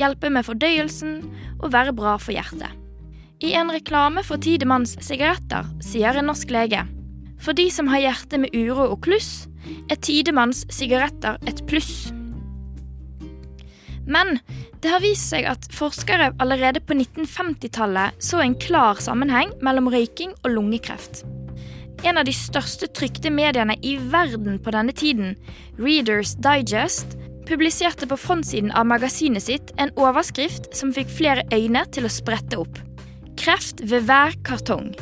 hjelpe 0.00 0.32
med 0.32 0.46
fordøyelsen 0.48 1.18
og 1.60 1.72
være 1.76 1.94
bra 1.96 2.16
for 2.22 2.32
hjertet. 2.32 2.72
I 3.44 3.52
en 3.60 3.68
reklame 3.74 4.24
for 4.24 4.40
Tidemanns 4.40 4.96
sigaretter 5.04 5.68
sier 5.84 6.16
en 6.16 6.30
norsk 6.30 6.52
lege 6.54 6.86
for 7.42 7.56
de 7.56 7.68
som 7.70 7.90
har 7.92 8.02
hjerte 8.02 8.40
med 8.40 8.54
uro 8.56 8.88
og 8.94 9.02
kluss, 9.04 9.46
er 9.90 10.00
Tidemanns 10.00 10.64
sigaretter 10.72 11.36
et 11.48 11.60
pluss. 11.68 12.08
Men 14.06 14.38
det 14.82 14.92
har 14.92 15.02
vist 15.02 15.32
seg 15.32 15.48
at 15.50 15.66
forskere 15.74 16.30
allerede 16.42 16.82
på 16.84 16.94
1950-tallet 16.94 18.22
så 18.22 18.42
en 18.42 18.54
klar 18.58 19.00
sammenheng 19.02 19.50
mellom 19.66 19.90
røyking 19.92 20.34
og 20.44 20.52
lungekreft. 20.54 21.24
En 22.06 22.20
av 22.20 22.26
de 22.28 22.34
største 22.36 22.88
trykte 22.94 23.32
mediene 23.32 23.74
i 23.82 23.96
verden 23.98 24.60
på 24.62 24.74
denne 24.74 24.94
tiden, 24.94 25.34
Readers 25.80 26.36
Digest, 26.44 27.16
publiserte 27.46 28.08
på 28.10 28.18
frontsiden 28.18 28.72
av 28.74 28.88
magasinet 28.90 29.46
sitt 29.46 29.72
en 29.80 29.92
overskrift 29.98 30.70
som 30.76 30.92
fikk 30.94 31.10
flere 31.18 31.46
øyne 31.54 31.86
til 31.94 32.06
å 32.06 32.12
sprette 32.12 32.58
opp. 32.62 32.80
Kreft 33.38 33.82
ved 33.84 34.06
hver 34.08 34.36
kartong. 34.46 34.92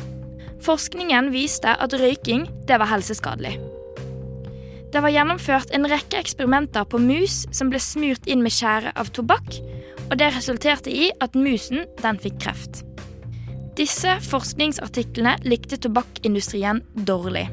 Forskningen 0.65 1.31
viste 1.33 1.75
at 1.77 1.93
røyking 1.93 2.47
det 2.69 2.79
var 2.81 2.89
helseskadelig. 2.89 3.57
Det 4.95 5.01
var 5.03 5.11
gjennomført 5.11 5.73
en 5.75 5.83
rekke 5.91 6.21
eksperimenter 6.23 6.85
på 6.87 7.01
mus 7.03 7.41
som 7.51 7.67
ble 7.67 7.81
smurt 7.83 8.29
inn 8.31 8.39
med 8.39 8.53
tjære 8.55 8.93
av 8.95 9.09
tobakk, 9.11 9.57
og 10.05 10.13
det 10.21 10.29
resulterte 10.31 10.87
i 10.87 11.09
at 11.19 11.35
musen 11.35 11.83
den 11.99 12.19
fikk 12.23 12.37
kreft. 12.45 12.79
Disse 13.75 14.13
forskningsartiklene 14.23 15.33
likte 15.43 15.75
tobakkindustrien 15.83 16.79
dårlig. 16.95 17.43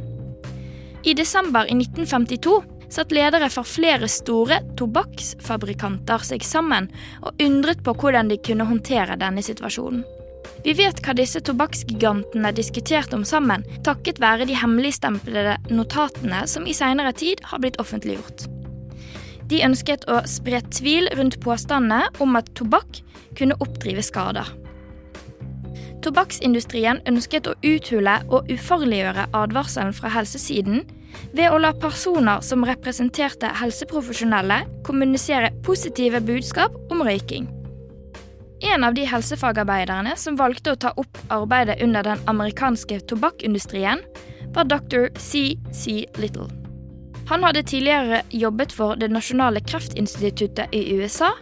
I 1.02 1.16
desember 1.18 1.66
i 1.66 1.74
1952 1.80 2.60
satt 2.94 3.10
ledere 3.10 3.50
for 3.50 3.66
flere 3.66 4.06
store 4.06 4.60
tobakksfabrikanter 4.78 6.22
seg 6.22 6.46
sammen 6.46 6.92
og 7.26 7.42
undret 7.42 7.82
på 7.82 7.98
hvordan 7.98 8.30
de 8.30 8.38
kunne 8.38 8.70
håndtere 8.70 9.18
denne 9.18 9.42
situasjonen. 9.42 10.06
Vi 10.62 10.76
vet 10.78 11.00
hva 11.02 11.14
disse 11.18 11.40
tobakksgigantene 11.42 12.52
diskuterte 12.54 13.16
om 13.18 13.24
sammen, 13.26 13.64
takket 13.82 14.20
være 14.22 14.46
de 14.46 14.54
hemmeligstemplede 14.54 15.56
notatene 15.74 16.44
som 16.50 16.68
i 16.70 16.74
seinere 16.76 17.10
tid 17.18 17.42
har 17.50 17.62
blitt 17.62 17.80
offentliggjort. 17.82 18.46
De 19.50 19.58
ønsket 19.66 20.06
å 20.08 20.20
spre 20.30 20.62
tvil 20.70 21.10
rundt 21.18 21.40
påstandene 21.42 22.06
om 22.22 22.38
at 22.38 22.50
tobakk 22.58 23.02
kunne 23.38 23.58
oppdrive 23.64 24.04
skader. 24.06 24.46
Tobakksindustrien 26.02 27.02
ønsket 27.10 27.46
å 27.50 27.56
uthule 27.66 28.16
og 28.30 28.50
ufarliggjøre 28.50 29.28
advarselen 29.38 29.94
fra 29.94 30.10
helsesiden 30.14 30.82
ved 31.34 31.50
å 31.52 31.58
la 31.62 31.72
personer 31.76 32.42
som 32.42 32.64
representerte 32.66 33.50
helseprofesjonelle, 33.60 34.62
kommunisere 34.86 35.52
positive 35.66 36.22
budskap 36.24 36.74
om 36.90 37.04
røyking. 37.06 37.50
En 38.62 38.84
av 38.84 38.94
de 38.94 39.04
helsefagarbeiderne 39.10 40.14
som 40.16 40.36
valgte 40.38 40.72
å 40.72 40.78
ta 40.78 40.92
opp 40.96 41.18
arbeidet 41.34 41.80
under 41.82 42.06
den 42.06 42.20
amerikanske 42.30 43.00
tobakkindustrien, 43.10 43.98
var 44.54 44.68
dr. 44.70 45.08
C.C. 45.18 46.04
Little. 46.22 46.46
Han 47.26 47.42
hadde 47.42 47.62
tidligere 47.62 48.22
jobbet 48.30 48.72
for 48.74 48.96
Det 48.96 49.08
nasjonale 49.10 49.62
kreftinstituttet 49.66 50.74
i 50.74 50.82
USA, 50.94 51.32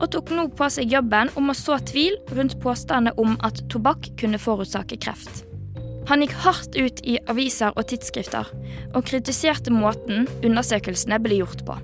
og 0.00 0.10
tok 0.10 0.34
nå 0.34 0.48
på 0.58 0.68
seg 0.72 0.90
jobben 0.90 1.30
om 1.38 1.50
å 1.50 1.54
så 1.54 1.78
tvil 1.78 2.16
rundt 2.34 2.58
påstandene 2.62 3.14
om 3.22 3.36
at 3.46 3.62
tobakk 3.70 4.10
kunne 4.18 4.40
forårsake 4.42 4.98
kreft. 4.98 5.44
Han 6.10 6.24
gikk 6.24 6.34
hardt 6.42 6.74
ut 6.76 7.00
i 7.06 7.20
aviser 7.30 7.72
og 7.78 7.86
tidsskrifter, 7.88 8.50
og 8.94 9.06
kritiserte 9.06 9.72
måten 9.72 10.26
undersøkelsene 10.42 11.22
ble 11.22 11.44
gjort 11.44 11.62
på. 11.68 11.78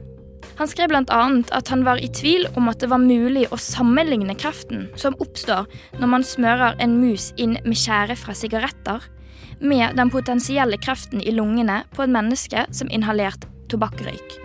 Han 0.61 0.69
skrev 0.69 0.91
bl.a. 0.93 1.21
at 1.57 1.71
han 1.73 1.87
var 1.87 2.03
i 2.05 2.09
tvil 2.13 2.45
om 2.53 2.69
at 2.69 2.83
det 2.83 2.91
var 2.93 3.01
mulig 3.01 3.47
å 3.49 3.57
sammenligne 3.57 4.35
kreften 4.37 4.91
som 5.01 5.17
oppstår 5.25 5.65
når 5.97 6.13
man 6.13 6.27
smører 6.27 6.77
en 6.85 6.99
mus 7.01 7.31
inn 7.41 7.57
med 7.65 7.81
tjære 7.81 8.19
fra 8.21 8.37
sigaretter, 8.37 9.07
med 9.61 9.97
den 9.97 10.13
potensielle 10.13 10.77
kreften 10.81 11.25
i 11.25 11.33
lungene 11.33 11.81
på 11.97 12.05
et 12.05 12.13
menneske 12.13 12.67
som 12.77 12.93
inhalert 12.93 13.49
tobakkrøyk. 13.73 14.37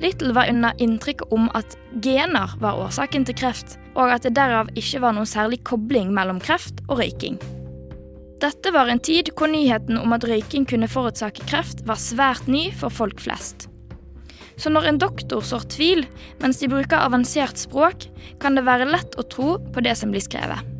Little 0.00 0.32
var 0.32 0.48
under 0.48 0.80
inntrykk 0.80 1.26
om 1.34 1.52
at 1.58 1.76
gener 2.00 2.56
var 2.64 2.80
årsaken 2.86 3.28
til 3.28 3.36
kreft, 3.36 3.76
og 3.98 4.14
at 4.14 4.24
det 4.24 4.36
derav 4.38 4.72
ikke 4.80 5.04
var 5.04 5.16
noen 5.16 5.28
særlig 5.28 5.60
kobling 5.68 6.12
mellom 6.16 6.40
kreft 6.40 6.80
og 6.86 7.02
røyking. 7.02 7.36
Dette 8.40 8.72
var 8.72 8.88
en 8.88 9.02
tid 9.02 9.34
hvor 9.36 9.50
nyheten 9.52 10.00
om 10.00 10.14
at 10.16 10.24
røyking 10.24 10.64
kunne 10.70 10.88
forårsake 10.88 11.44
kreft, 11.50 11.84
var 11.84 12.00
svært 12.00 12.48
ny 12.48 12.70
for 12.72 12.94
folk 12.94 13.20
flest. 13.20 13.68
Så 14.58 14.72
når 14.74 14.88
en 14.90 14.98
doktor 14.98 15.44
sår 15.46 15.68
tvil 15.70 16.02
mens 16.42 16.58
de 16.58 16.70
bruker 16.70 16.98
avansert 16.98 17.60
språk, 17.60 18.08
kan 18.42 18.58
det 18.58 18.66
være 18.66 18.90
lett 18.90 19.14
å 19.18 19.26
tro 19.30 19.56
på 19.72 19.84
det 19.84 19.94
som 19.98 20.10
blir 20.14 20.24
skrevet. 20.24 20.74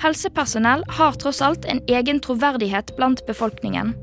Helsepersonell 0.00 0.82
har 0.98 1.16
tross 1.20 1.40
alt 1.44 1.64
en 1.68 1.80
egen 1.88 2.18
troverdighet 2.20 2.92
blant 2.98 3.22
befolkningen, 3.28 3.94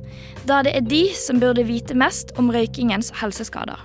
da 0.50 0.62
det 0.66 0.74
er 0.78 0.88
de 0.90 1.04
som 1.18 1.42
burde 1.42 1.66
vite 1.68 1.98
mest 1.98 2.34
om 2.42 2.50
røykingens 2.54 3.12
helseskader. 3.22 3.78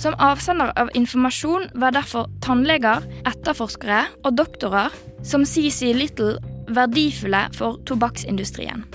Som 0.00 0.14
avsender 0.22 0.70
av 0.78 0.92
informasjon 0.96 1.66
var 1.82 1.96
derfor 1.96 2.30
tannleger, 2.44 3.02
etterforskere 3.28 4.04
og 4.22 4.38
doktorer 4.38 4.94
som 5.26 5.44
CC 5.44 5.90
Little 5.96 6.38
verdifulle 6.70 7.48
for 7.56 7.80
tobakksindustrien. 7.88 8.86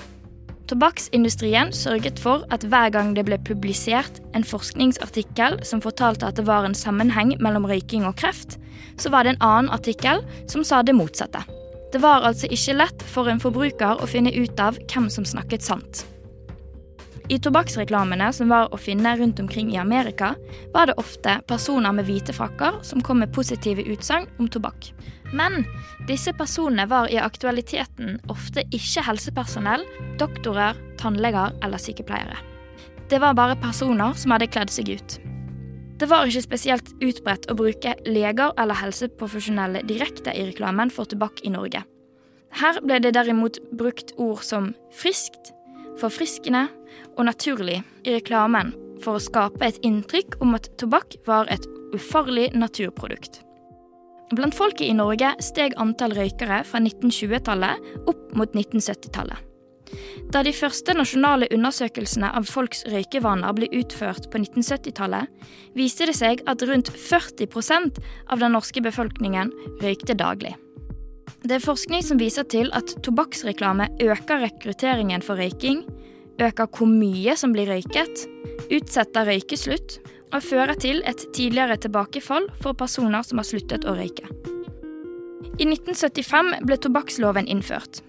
Tobakksindustrien 0.66 1.70
sørget 1.72 2.18
for 2.18 2.42
at 2.50 2.64
hver 2.66 2.90
gang 2.90 3.12
det 3.14 3.26
ble 3.28 3.38
publisert 3.46 4.18
en 4.34 4.46
forskningsartikkel 4.46 5.60
som 5.66 5.82
fortalte 5.84 6.26
at 6.26 6.40
det 6.40 6.46
var 6.48 6.66
en 6.66 6.74
sammenheng 6.74 7.36
mellom 7.38 7.68
røyking 7.70 8.06
og 8.08 8.16
kreft, 8.18 8.58
så 8.98 9.12
var 9.14 9.22
det 9.22 9.36
en 9.36 9.46
annen 9.46 9.70
artikkel 9.70 10.24
som 10.50 10.66
sa 10.66 10.82
det 10.82 10.96
motsatte. 10.98 11.44
Det 11.94 12.02
var 12.02 12.26
altså 12.26 12.50
ikke 12.50 12.80
lett 12.80 13.06
for 13.06 13.30
en 13.30 13.40
forbruker 13.40 14.02
å 14.02 14.10
finne 14.10 14.34
ut 14.34 14.58
av 14.60 14.80
hvem 14.90 15.06
som 15.12 15.24
snakket 15.28 15.62
sant. 15.62 16.02
I 17.26 17.40
tobakksreklamene 17.42 18.28
som 18.30 18.52
var 18.52 18.68
å 18.70 18.78
finne 18.78 19.10
rundt 19.18 19.40
omkring 19.42 19.72
i 19.74 19.80
Amerika, 19.82 20.34
var 20.74 20.86
det 20.86 20.94
ofte 21.02 21.40
personer 21.50 21.94
med 21.96 22.06
hvite 22.06 22.30
frakker 22.36 22.78
som 22.86 23.02
kom 23.02 23.18
med 23.18 23.32
positive 23.34 23.82
utsagn 23.82 24.28
om 24.38 24.46
tobakk. 24.46 24.92
Men 25.34 25.64
disse 26.06 26.30
personene 26.38 26.86
var 26.86 27.10
i 27.10 27.18
aktualiteten 27.18 28.20
ofte 28.30 28.62
ikke 28.70 29.02
helsepersonell, 29.08 29.82
doktorer, 30.22 30.78
tannleger 31.02 31.56
eller 31.66 31.82
sykepleiere. 31.82 32.38
Det 33.10 33.18
var 33.22 33.34
bare 33.38 33.58
personer 33.58 34.14
som 34.14 34.34
hadde 34.34 34.50
kledd 34.54 34.70
seg 34.70 34.94
ut. 34.94 35.18
Det 35.98 36.06
var 36.06 36.28
ikke 36.28 36.44
spesielt 36.44 36.94
utbredt 37.02 37.50
å 37.50 37.58
bruke 37.58 37.96
leger 38.06 38.54
eller 38.54 38.78
helseprofesjonelle 38.78 39.82
direkte 39.88 40.30
i 40.30 40.46
reklamen 40.52 40.94
for 40.94 41.10
tobakk 41.10 41.42
i 41.42 41.50
Norge. 41.50 41.82
Her 42.54 42.78
ble 42.84 43.02
det 43.02 43.16
derimot 43.18 43.58
brukt 43.74 44.14
ord 44.14 44.44
som 44.46 44.74
friskt, 44.94 45.50
forfriskende 46.00 46.66
og 47.16 47.26
naturlig 47.28 47.80
i 48.04 48.14
reklamen 48.18 48.72
for 49.04 49.16
å 49.16 49.22
skape 49.22 49.64
et 49.66 49.80
inntrykk 49.86 50.38
om 50.44 50.54
at 50.56 50.70
tobakk 50.80 51.18
var 51.26 51.50
et 51.52 51.66
ufarlig 51.96 52.50
naturprodukt. 52.56 53.42
Blant 54.34 54.56
folket 54.58 54.88
i 54.88 54.96
Norge 54.96 55.36
steg 55.44 55.76
antall 55.78 56.16
røykere 56.16 56.62
fra 56.66 56.80
1920-tallet 56.82 58.08
opp 58.10 58.32
mot 58.34 58.56
1970-tallet. 58.56 59.42
Da 60.34 60.42
de 60.42 60.50
første 60.50 60.96
nasjonale 60.96 61.46
undersøkelsene 61.54 62.32
av 62.34 62.48
folks 62.50 62.82
røykevaner 62.90 63.54
ble 63.54 63.68
utført 63.78 64.26
på 64.32 64.40
1970-tallet, 64.42 65.30
viste 65.78 66.08
det 66.10 66.16
seg 66.18 66.42
at 66.50 66.64
rundt 66.66 66.90
40% 66.90 68.00
av 68.34 68.42
den 68.42 68.56
norske 68.56 68.82
befolkningen 68.82 69.52
røykte 69.84 70.18
daglig. 70.18 70.56
Det 71.46 71.60
er 71.60 71.62
forskning 71.62 72.02
som 72.02 72.18
viser 72.18 72.46
til 72.50 72.72
at 72.74 72.96
tobakksreklame 73.06 73.92
øker 74.02 74.42
rekrutteringen 74.42 75.22
for 75.22 75.38
røyking, 75.38 75.84
øker 76.42 76.68
hvor 76.68 76.90
mye 76.90 77.36
som 77.38 77.54
blir 77.54 77.70
røyket, 77.70 78.26
utsetter 78.72 79.28
røykeslutt 79.28 79.98
og 80.34 80.42
fører 80.42 80.74
til 80.80 81.02
et 81.06 81.22
tidligere 81.36 81.78
tilbakefall 81.80 82.48
for 82.60 82.76
personer 82.78 83.24
som 83.26 83.40
har 83.40 83.48
sluttet 83.48 83.86
å 83.86 83.94
røyke. 83.96 84.26
I 85.56 85.64
1975 85.64 86.66
ble 86.68 86.76
tobakksloven 86.76 87.48
innført. 87.48 88.02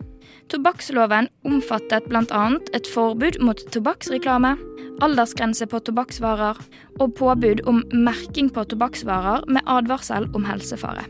Tobakksloven 0.52 1.30
omfattet 1.48 2.08
bl.a. 2.08 2.44
et 2.76 2.88
forbud 2.92 3.40
mot 3.44 3.62
tobakksreklame, 3.72 4.56
aldersgrense 5.04 5.68
på 5.70 5.80
tobakksvarer 5.88 6.60
og 7.00 7.14
påbud 7.20 7.64
om 7.70 7.84
merking 7.94 8.50
på 8.52 8.64
tobakksvarer 8.72 9.46
med 9.52 9.68
advarsel 9.68 10.28
om 10.36 10.48
helsefare. 10.48 11.06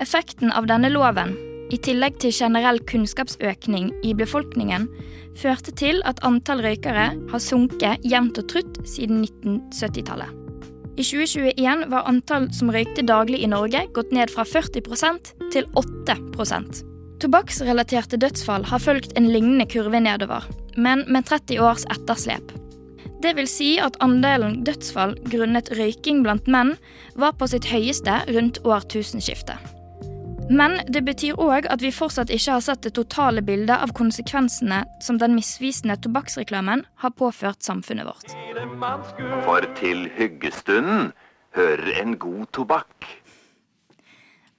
Effekten 0.00 0.52
av 0.56 0.68
denne 0.68 0.88
loven, 0.92 1.36
i 1.70 1.78
tillegg 1.78 2.18
til 2.22 2.34
generell 2.34 2.80
kunnskapsøkning 2.90 3.92
i 4.06 4.14
befolkningen, 4.18 4.88
førte 5.38 5.72
til 5.78 6.02
at 6.08 6.20
antall 6.26 6.62
røykere 6.64 7.08
har 7.30 7.42
sunket 7.42 8.04
jevnt 8.04 8.42
og 8.42 8.50
trutt 8.50 8.80
siden 8.88 9.24
1970-tallet. 9.24 10.36
I 11.00 11.06
2021 11.06 11.86
var 11.88 12.08
antall 12.10 12.50
som 12.52 12.72
røykte 12.74 13.06
daglig 13.06 13.40
i 13.40 13.48
Norge 13.48 13.86
gått 13.96 14.12
ned 14.12 14.32
fra 14.34 14.44
40% 14.44 15.34
til 15.54 15.68
8% 15.78 16.82
Tobakksrelaterte 17.20 18.16
dødsfall 18.16 18.64
har 18.64 18.80
fulgt 18.80 19.12
en 19.18 19.28
lignende 19.28 19.66
kurve 19.68 20.00
nedover, 20.00 20.46
men 20.76 21.04
med 21.06 21.28
30 21.28 21.60
års 21.60 21.84
etterslep. 21.92 22.54
Det 23.20 23.34
vil 23.36 23.48
si 23.50 23.74
at 23.82 23.98
andelen 24.00 24.62
dødsfall 24.64 25.12
grunnet 25.28 25.68
røyking 25.76 26.22
blant 26.24 26.48
menn 26.48 26.72
var 27.20 27.36
på 27.36 27.50
sitt 27.52 27.68
høyeste 27.68 28.22
rundt 28.30 28.62
årtusenskiftet. 28.64 29.79
Men 30.50 30.80
det 30.90 31.04
betyr 31.06 31.38
òg 31.38 31.68
at 31.70 31.78
vi 31.78 31.92
fortsatt 31.94 32.30
ikke 32.34 32.56
har 32.56 32.62
sett 32.64 32.82
det 32.82 32.90
totale 32.98 33.42
bildet 33.46 33.84
av 33.84 33.92
konsekvensene 33.94 34.80
som 34.98 35.20
den 35.22 35.36
misvisende 35.38 35.94
tobakksreklamen 36.02 36.82
har 37.04 37.12
påført 37.14 37.62
samfunnet 37.62 38.08
vårt. 38.08 38.34
For 39.46 39.66
til 39.78 40.08
hyggestunden 40.16 41.12
hører 41.54 42.02
en 42.02 42.18
god 42.18 42.50
tobakk. 42.58 43.06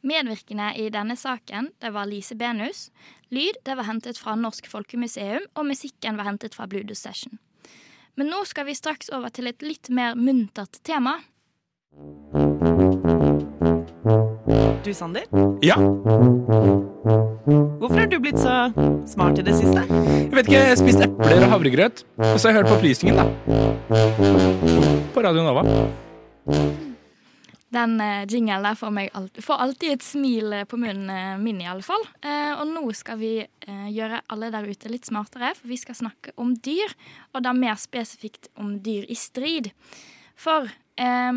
Medvirkende 0.08 0.71
i 0.80 0.88
denne 0.95 1.19
saken 1.19 1.69
det 1.84 1.91
var 1.93 2.08
Lise 2.08 2.39
Benus. 2.39 2.88
Lyd 3.30 3.60
det 3.67 3.75
var 3.75 3.89
hentet 3.91 4.17
fra 4.17 4.38
Norsk 4.39 4.71
Folkemuseum, 4.71 5.43
og 5.56 5.67
musikken 5.67 6.15
var 6.15 6.32
hentet 6.32 6.56
fra 6.56 6.71
Bluedo 6.71 6.95
Session. 6.95 7.36
Men 8.15 8.32
nå 8.32 8.45
skal 8.47 8.67
vi 8.71 8.80
straks 8.80 9.12
over 9.12 9.30
til 9.30 9.51
et 9.51 9.62
litt 9.63 9.91
mer 9.91 10.15
muntert 10.15 10.80
tema. 10.88 11.19
Du, 14.84 14.94
Sander? 14.94 15.24
Ja? 15.64 15.78
Hvorfor 17.80 18.00
har 18.00 18.08
du 18.12 18.18
blitt 18.20 18.40
så 18.40 18.56
smart 19.08 19.40
i 19.40 19.46
det 19.48 19.54
siste? 19.56 19.86
Jeg 19.88 20.34
vet 20.34 20.50
ikke, 20.50 20.58
jeg 20.58 20.72
har 20.74 20.80
spist 20.80 21.04
epler 21.06 21.46
og 21.46 21.54
havregrøt. 21.54 22.04
Og 22.20 22.36
så 22.36 22.50
har 22.50 22.52
jeg 22.52 22.60
hørt 22.60 22.72
på 22.72 22.78
opplysningen, 22.80 23.22
da. 23.22 23.26
På 25.16 25.24
Radio 25.24 25.46
Nova. 25.46 25.64
Den 27.72 27.96
eh, 28.04 28.26
jingelen 28.28 28.66
der 28.68 28.76
får, 28.76 28.92
meg 28.92 29.14
alt, 29.16 29.40
får 29.40 29.62
alltid 29.64 29.94
et 29.94 30.04
smil 30.04 30.52
eh, 30.58 30.66
på 30.68 30.76
munnen 30.82 31.08
eh, 31.08 31.38
min, 31.40 31.62
i 31.64 31.70
alle 31.72 31.86
fall. 31.86 32.04
Eh, 32.20 32.52
og 32.58 32.66
nå 32.68 32.84
skal 32.98 33.22
vi 33.22 33.38
eh, 33.46 33.88
gjøre 33.96 34.20
alle 34.36 34.52
der 34.52 34.68
ute 34.68 34.92
litt 34.92 35.08
smartere, 35.08 35.54
for 35.56 35.72
vi 35.72 35.80
skal 35.80 35.96
snakke 36.02 36.36
om 36.36 36.52
dyr. 36.60 36.92
Og 37.32 37.46
da 37.48 37.56
mer 37.56 37.80
spesifikt 37.80 38.52
om 38.60 38.76
dyr 38.84 39.08
i 39.08 39.16
strid. 39.16 39.72
For 40.36 40.68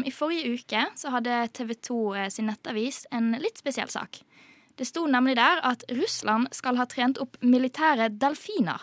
i 0.04 0.12
forrige 0.12 0.58
uke 0.58 0.82
så 0.98 1.12
hadde 1.14 1.44
TV 1.56 1.74
2 1.88 1.98
eh, 2.18 2.30
sin 2.32 2.50
nettavis 2.50 3.04
en 3.14 3.32
litt 3.40 3.60
spesiell 3.62 3.88
sak. 3.92 4.20
Det 4.74 4.86
sto 4.88 5.06
nemlig 5.06 5.36
der 5.38 5.62
at 5.64 5.86
Russland 5.94 6.50
skal 6.52 6.76
ha 6.80 6.84
trent 6.90 7.20
opp 7.22 7.38
militære 7.40 8.10
delfiner. 8.20 8.82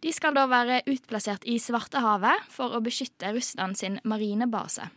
De 0.00 0.12
skal 0.16 0.34
da 0.36 0.46
være 0.50 0.80
utplassert 0.88 1.44
i 1.48 1.58
Svartehavet 1.60 2.48
for 2.52 2.74
å 2.74 2.80
beskytte 2.84 3.32
Russland 3.36 3.78
sin 3.78 4.00
marinebase. 4.08 4.88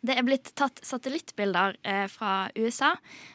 Det 0.00 0.16
er 0.16 0.24
blitt 0.24 0.52
tatt 0.56 0.80
satellittbilder 0.86 1.76
eh, 1.82 2.06
fra 2.10 2.48
USA 2.56 2.94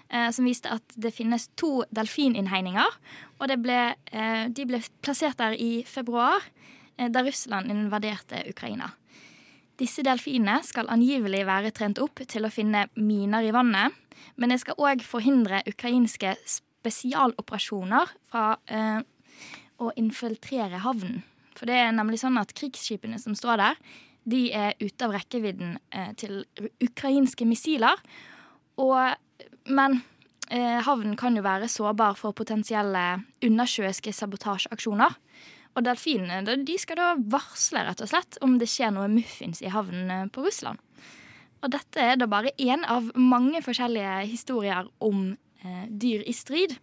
eh, 0.10 0.30
som 0.34 0.48
viste 0.48 0.72
at 0.74 0.96
det 0.96 1.13
finnes 1.15 1.50
to 1.60 1.84
delfininnhegninger. 1.94 3.00
Og 3.39 3.56
ble, 3.60 3.80
de 4.56 4.68
ble 4.68 4.80
plassert 5.04 5.41
der 5.41 5.58
i 5.60 5.84
februar, 5.84 6.46
da 6.96 7.22
Russland 7.26 7.68
invaderte 7.74 8.46
Ukraina. 8.48 8.94
Disse 9.79 10.05
delfinene 10.07 10.61
skal 10.63 10.89
angivelig 10.91 11.43
være 11.47 11.73
trent 11.75 11.99
opp 11.99 12.21
til 12.31 12.47
å 12.47 12.53
finne 12.53 12.85
miner 12.95 13.43
i 13.43 13.53
vannet. 13.55 13.95
Men 14.39 14.51
det 14.51 14.61
skal 14.63 14.79
òg 14.79 15.03
forhindre 15.03 15.63
ukrainske 15.67 16.35
spesialoperasjoner 16.47 18.13
fra 18.31 18.45
eh, 18.71 19.01
å 19.83 19.91
infiltrere 19.99 20.79
havnen. 20.85 21.23
For 21.55 21.67
det 21.67 21.77
er 21.79 21.93
nemlig 21.95 22.21
sånn 22.21 22.39
at 22.39 22.53
krigsskipene 22.55 23.19
som 23.19 23.35
står 23.35 23.61
der, 23.61 23.79
de 24.25 24.41
er 24.57 24.73
ute 24.81 25.05
av 25.05 25.13
rekkevidden 25.15 25.77
eh, 25.93 26.11
til 26.19 26.43
ukrainske 26.83 27.45
missiler. 27.47 27.99
Og, 28.81 29.13
men 29.69 29.99
eh, 30.49 30.79
havnen 30.88 31.15
kan 31.19 31.35
jo 31.38 31.43
være 31.45 31.69
sårbar 31.71 32.17
for 32.19 32.35
potensielle 32.38 33.05
undersjøiske 33.45 34.15
sabotasjeaksjoner. 34.15 35.19
Og 35.75 35.83
delfinene 35.83 36.57
de 36.63 36.77
skal 36.79 36.99
da 36.99 37.13
varsle 37.19 37.83
rett 37.83 38.03
og 38.03 38.11
slett 38.11 38.39
om 38.45 38.57
det 38.61 38.69
skjer 38.71 38.93
noe 38.95 39.11
muffins 39.11 39.61
i 39.63 39.71
havnen 39.73 40.11
eh, 40.11 40.27
på 40.31 40.45
Russland. 40.45 40.79
Og 41.65 41.71
dette 41.73 42.01
er 42.01 42.19
da 42.19 42.27
bare 42.29 42.53
én 42.61 42.85
av 42.85 43.09
mange 43.17 43.61
forskjellige 43.65 44.19
historier 44.29 44.88
om 45.03 45.31
eh, 45.65 45.85
dyr 45.89 46.25
i 46.27 46.35
strid. 46.35 46.75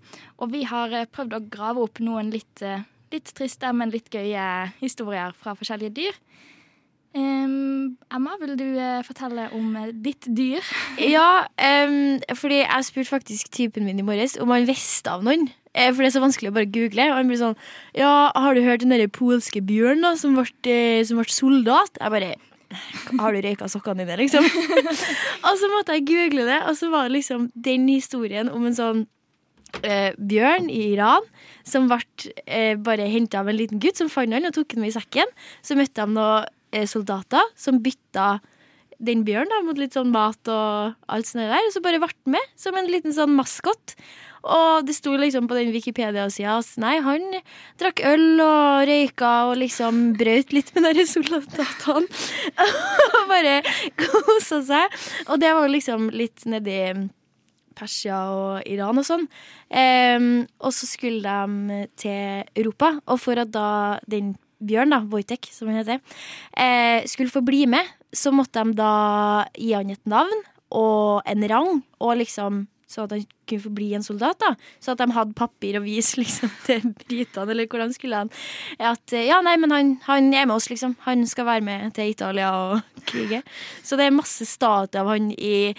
Og 0.43 0.53
vi 0.55 0.65
har 0.69 0.93
eh, 0.97 1.09
prøvd 1.09 1.39
å 1.39 1.45
grave 1.53 1.85
opp 1.87 2.03
noen 2.03 2.33
litt, 2.35 2.65
eh, 2.67 2.83
litt 3.15 3.31
triste, 3.37 3.71
men 3.73 3.95
litt 3.95 4.11
gøye 4.13 4.73
historier 4.83 5.37
fra 5.39 5.55
forskjellige 5.59 5.97
dyr. 6.01 6.19
Um, 7.13 7.99
Emma, 8.09 8.39
vil 8.41 8.55
du 8.57 8.65
uh, 8.73 9.03
fortelle 9.05 9.51
om 9.53 9.75
uh, 9.77 9.91
ditt 9.93 10.25
dyr? 10.33 10.65
Ja, 10.97 11.45
um, 11.85 12.23
fordi 12.33 12.63
jeg 12.63 12.87
spurte 12.89 13.13
faktisk 13.13 13.51
typen 13.53 13.85
min 13.85 14.01
i 14.01 14.07
morges 14.07 14.39
om 14.41 14.49
han 14.55 14.65
visste 14.65 15.13
av 15.13 15.27
noen. 15.27 15.51
Eh, 15.75 15.91
For 15.93 16.03
det 16.05 16.11
er 16.11 16.17
så 16.19 16.25
vanskelig 16.25 16.53
å 16.53 16.57
bare 16.57 16.71
google. 16.73 17.09
Og 17.11 17.19
han 17.21 17.31
blir 17.31 17.41
sånn 17.41 17.59
Ja, 17.97 18.31
har 18.35 18.55
du 18.55 18.63
hørt 18.65 18.85
den 18.85 18.93
derre 18.95 19.11
polske 19.13 19.63
bjørnen 19.65 20.05
da, 20.05 20.15
som 20.21 20.37
ble, 20.37 20.47
eh, 20.69 21.05
som 21.09 21.21
ble 21.21 21.29
soldat? 21.33 21.97
Jeg 22.01 22.13
bare 22.13 22.35
Har 23.21 23.33
du 23.33 23.41
røyka 23.45 23.69
sokkene 23.69 24.07
dine, 24.07 24.17
liksom? 24.21 24.45
og 25.47 25.59
så 25.61 25.73
måtte 25.75 25.97
jeg 25.97 26.07
google 26.09 26.47
det, 26.49 26.63
og 26.69 26.77
så 26.79 26.89
var 26.93 27.09
det 27.09 27.19
liksom 27.19 27.51
den 27.53 27.85
historien 27.93 28.49
om 28.49 28.65
en 28.65 28.77
sånn 28.79 29.03
eh, 29.85 30.17
bjørn 30.17 30.71
i 30.73 30.95
Iran 30.95 31.27
som 31.69 31.91
ble 31.91 32.01
eh, 32.47 32.73
bare 32.81 33.11
henta 33.13 33.43
av 33.43 33.51
en 33.53 33.59
liten 33.59 33.81
gutt 33.83 34.01
som 34.01 34.09
fant 34.13 34.33
han 34.33 34.49
og 34.49 34.57
tok 34.57 34.73
han 34.73 34.85
med 34.85 34.93
i 34.93 34.97
sekken. 34.97 35.37
Så 35.61 35.77
møtte 35.77 36.01
de 36.07 36.17
noen 36.17 36.49
eh, 36.73 36.89
soldater 36.89 37.53
som 37.61 37.83
bytta 37.85 38.39
den 39.03 39.25
bjørnen 39.27 39.51
da, 39.51 39.63
mot 39.67 39.79
litt 39.81 39.97
sånn 39.97 40.13
mat 40.15 40.49
og 40.53 40.97
alt 41.13 41.29
sånt 41.29 41.45
der. 41.45 41.69
Og 41.69 41.73
så 41.75 41.83
bare 41.85 42.01
ble 42.03 42.09
han 42.13 42.37
med 42.37 42.53
som 42.57 42.77
en 42.79 42.91
liten 42.91 43.15
sånn 43.15 43.35
maskot. 43.37 43.97
Og 44.43 44.87
det 44.87 44.97
sto 44.97 45.15
liksom 45.19 45.47
på 45.51 45.57
den 45.59 45.71
Wikipedia-sida 45.75 46.59
at 46.59 46.71
nei, 46.83 46.97
han 47.05 47.25
drakk 47.81 48.03
øl 48.11 48.43
og 48.43 48.85
røyka 48.91 49.33
og 49.51 49.57
liksom 49.61 50.03
brøt 50.19 50.55
litt 50.55 50.73
med 50.75 50.99
de 50.99 51.07
soldatene. 51.07 52.07
og 52.67 53.27
bare 53.33 53.61
kosa 54.01 54.63
seg. 54.67 55.03
Og 55.29 55.43
det 55.43 55.53
var 55.55 55.71
liksom 55.71 56.11
litt 56.15 56.47
nedi 56.51 56.81
Persia 57.79 58.19
og 58.35 58.69
Iran 58.69 59.01
og 59.01 59.07
sånn. 59.07 59.27
Um, 59.73 60.45
og 60.61 60.75
så 60.77 60.89
skulle 60.91 61.23
de 61.23 61.83
til 61.99 62.49
Europa, 62.59 62.97
og 63.07 63.21
for 63.23 63.41
at 63.43 63.53
da 63.55 63.99
den 64.11 64.35
Bjørn, 64.63 64.93
da, 64.95 65.01
Wojtek, 65.11 65.49
som 65.51 65.67
han 65.73 65.81
heter, 65.81 65.99
eh, 66.55 67.03
skulle 67.11 67.33
få 67.35 67.41
bli 67.43 67.65
med, 67.67 67.83
så 68.15 68.31
måtte 68.31 68.63
de 68.63 68.77
da 68.79 69.47
gi 69.59 69.73
han 69.75 69.91
et 69.91 70.07
navn 70.07 70.45
og 70.71 71.27
en 71.27 71.49
rang, 71.51 71.81
og 71.99 72.21
liksom 72.21 72.69
så 72.87 73.07
at 73.07 73.17
han 73.17 73.25
kunne 73.53 73.65
få 73.67 73.75
bli 73.77 73.93
en 73.97 74.07
soldat. 74.07 74.41
da 74.41 74.55
Så 74.81 74.95
at 74.95 75.03
de 75.03 75.09
hadde 75.15 75.37
papir 75.39 75.79
å 75.79 75.85
vise 75.85 76.19
liksom, 76.23 76.53
til 76.67 76.89
britene, 77.05 77.51
eller 77.53 77.69
hvordan 77.69 77.93
skulle 77.95 78.25
han 78.25 78.33
At 78.79 79.13
eh, 79.13 79.29
ja, 79.29 79.41
nei, 79.45 79.57
men 79.61 79.75
han, 79.75 79.97
han 80.09 80.33
er 80.33 80.49
med 80.49 80.57
oss, 80.57 80.71
liksom. 80.73 80.97
Han 81.07 81.27
skal 81.29 81.49
være 81.49 81.67
med 81.67 81.95
til 81.99 82.13
Italia 82.13 82.53
og 82.57 82.81
krige. 83.11 83.43
Så 83.83 83.99
det 83.99 84.09
er 84.09 84.17
masse 84.17 84.47
statuer 84.49 85.03
av 85.03 85.13
han 85.13 85.31
i 85.35 85.73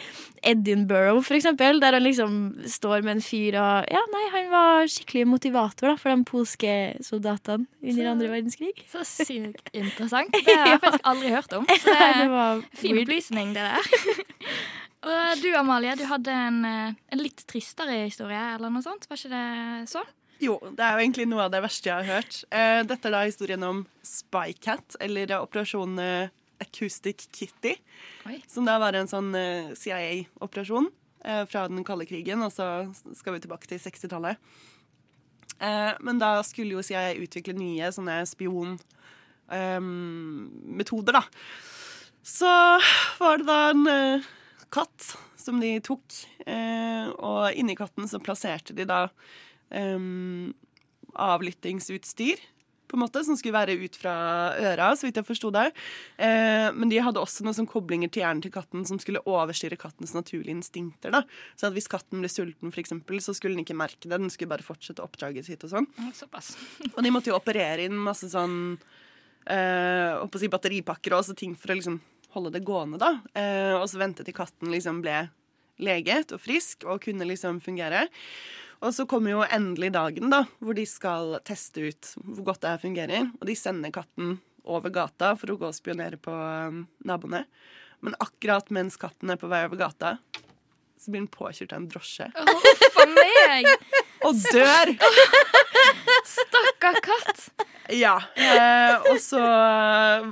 Edinburgh, 0.44 1.22
for 1.24 1.38
eksempel, 1.38 1.80
der 1.80 1.96
han 1.96 2.04
liksom 2.04 2.34
står 2.68 3.04
med 3.06 3.18
en 3.18 3.24
fyr 3.24 3.56
og 3.62 3.88
Ja, 3.94 4.02
nei, 4.12 4.24
han 4.34 4.50
var 4.52 4.90
skikkelig 4.92 5.26
motivator 5.32 5.94
da 5.94 5.96
for 6.00 6.12
de 6.12 6.28
polske 6.28 6.74
soldatene 7.06 7.68
under 7.80 8.12
andre 8.12 8.32
verdenskrig. 8.34 8.74
Så 8.92 9.06
sykt 9.08 9.72
interessant. 9.72 10.36
Det 10.46 10.58
har 10.58 10.74
jeg 10.76 10.84
faktisk 10.84 11.08
aldri 11.14 11.34
hørt 11.34 11.56
om. 11.56 11.68
Så 11.70 11.96
det 11.96 12.08
er 12.10 12.64
fin 12.76 13.00
opplysning, 13.00 13.56
det 13.56 13.64
der. 13.72 13.94
Og 15.04 15.42
du 15.44 15.50
Amalie, 15.60 15.96
du 16.00 16.06
hadde 16.08 16.32
en, 16.32 16.62
eh, 16.66 16.94
en 17.12 17.20
litt 17.22 17.44
tristere 17.50 18.06
historie, 18.06 18.40
eller 18.56 18.70
noe 18.72 18.82
sånt? 18.86 19.04
Var 19.10 19.18
ikke 19.20 19.34
det 19.34 19.48
så? 19.92 20.02
Jo, 20.44 20.54
det 20.76 20.84
er 20.84 20.92
jo 20.96 21.02
egentlig 21.04 21.28
noe 21.32 21.44
av 21.46 21.52
det 21.54 21.62
verste 21.64 21.90
jeg 21.90 21.98
har 22.00 22.12
hørt. 22.18 22.34
Eh, 22.52 22.82
dette 22.88 23.06
er 23.08 23.14
da 23.16 23.22
historien 23.28 23.64
om 23.68 23.78
Spycat, 24.04 24.96
eller 25.04 25.26
eh, 25.32 25.44
operasjon 25.44 25.94
eh, 26.00 26.30
Acoustic 26.64 27.20
Kitty. 27.36 27.74
Som 28.48 28.66
da 28.68 28.76
var 28.82 28.94
en 28.98 29.08
sånn 29.12 29.32
eh, 29.36 29.74
CIA-operasjon 29.78 30.88
eh, 31.26 31.44
fra 31.52 31.62
den 31.68 31.84
kalde 31.88 32.06
krigen, 32.10 32.40
og 32.44 32.52
så 32.56 32.66
skal 33.16 33.34
vi 33.36 33.40
tilbake 33.44 33.68
til 33.70 33.80
60-tallet. 33.84 34.36
Eh, 35.60 35.94
men 36.04 36.20
da 36.20 36.44
skulle 36.48 36.74
jo 36.78 36.82
CIA 36.84 37.14
utvikle 37.24 37.54
nye 37.56 37.92
sånne 37.96 38.18
spionmetoder, 38.28 41.14
da. 41.20 41.24
Så 42.24 42.48
var 43.20 43.38
det 43.40 43.48
da 43.48 43.70
en 43.72 43.88
eh, 43.92 44.22
katt 44.74 45.14
som 45.40 45.60
de 45.62 45.76
tok, 45.84 46.06
eh, 46.48 47.10
og 47.20 47.54
inni 47.60 47.76
katten 47.78 48.08
så 48.10 48.22
plasserte 48.24 48.76
de 48.76 48.88
da 48.90 49.06
eh, 49.74 50.10
avlyttingsutstyr. 51.14 52.50
På 52.94 52.98
en 52.98 53.08
måte, 53.08 53.24
Som 53.26 53.34
skulle 53.34 53.58
være 53.58 53.74
ut 53.82 53.96
fra 53.98 54.54
øra, 54.54 54.92
så 54.94 55.08
vidt 55.08 55.18
jeg 55.18 55.26
forsto 55.26 55.50
det. 55.50 55.72
Eh, 56.22 56.70
men 56.78 56.92
de 56.92 57.00
hadde 57.02 57.18
også 57.18 57.42
noen 57.42 57.66
koblinger 57.66 58.12
til 58.14 58.22
hjernen 58.22 58.44
til 58.44 58.54
katten 58.54 58.86
som 58.86 59.00
skulle 59.02 59.24
overstyre 59.26 59.80
kattens 59.82 60.14
naturlige 60.14 60.54
instinkter. 60.54 61.10
da. 61.10 61.24
Så 61.58 61.72
at 61.72 61.74
hvis 61.74 61.90
katten 61.90 62.22
ble 62.22 62.30
sulten, 62.30 62.70
for 62.70 62.80
eksempel, 62.84 63.18
så 63.18 63.34
skulle 63.34 63.58
den 63.58 63.66
ikke 63.66 63.74
merke 63.74 64.06
det. 64.06 64.14
Den 64.14 64.30
skulle 64.30 64.54
bare 64.54 64.62
fortsette 64.62 65.02
oppdraget 65.02 65.50
sitt. 65.50 65.66
Og 65.66 65.74
sånn. 65.74 65.90
Såpass. 66.14 66.54
Og 66.94 67.02
de 67.02 67.10
måtte 67.10 67.34
jo 67.34 67.40
operere 67.40 67.88
inn 67.88 67.98
masse 67.98 68.30
sånn 68.30 68.78
eh, 69.50 70.38
si 70.38 70.54
batteripakker 70.54 71.16
og 71.16 71.24
også 71.24 71.34
ting 71.34 71.58
for 71.58 71.74
å 71.74 71.80
liksom 71.82 71.98
holde 72.34 72.54
det 72.56 72.66
gående. 72.68 73.00
da. 73.02 73.16
Eh, 73.34 73.74
og 73.78 73.88
så 73.90 74.02
vente 74.02 74.26
til 74.26 74.36
katten 74.36 74.72
liksom 74.74 75.02
ble 75.04 75.28
leget 75.84 76.34
og 76.36 76.42
frisk 76.42 76.86
og 76.86 77.02
kunne 77.06 77.28
liksom 77.30 77.62
fungere. 77.64 78.08
Og 78.84 78.92
så 78.92 79.06
kommer 79.08 79.32
jo 79.32 79.46
endelig 79.48 79.94
dagen 79.96 80.34
da, 80.34 80.44
hvor 80.60 80.76
de 80.76 80.84
skal 80.90 81.38
teste 81.48 81.86
ut 81.88 82.10
hvor 82.20 82.50
godt 82.52 82.66
det 82.66 82.74
her 82.74 82.82
fungerer. 82.82 83.30
Og 83.40 83.48
de 83.48 83.56
sender 83.56 83.94
katten 83.96 84.38
over 84.64 84.92
gata 84.94 85.34
for 85.40 85.54
å 85.54 85.60
gå 85.60 85.70
og 85.70 85.78
spionere 85.78 86.20
på 86.20 86.34
um, 86.34 86.84
naboene. 87.08 87.46
Men 88.04 88.18
akkurat 88.20 88.68
mens 88.76 89.00
katten 89.00 89.32
er 89.32 89.40
på 89.40 89.48
vei 89.52 89.64
over 89.68 89.80
gata, 89.80 90.18
så 91.04 91.12
blir 91.12 91.24
den 91.26 91.32
påkjørt 91.32 91.76
av 91.76 91.82
en 91.82 91.90
drosje. 91.92 92.30
Oh, 92.40 92.72
for 92.96 93.12
meg! 93.12 93.68
Og 94.28 94.40
dør! 94.54 94.94
Stakkar 96.24 97.00
katt. 97.04 97.48
Ja. 97.92 98.16
Eh, 98.40 98.94
og 99.12 99.18
så 99.20 99.42
eh, 99.44 100.28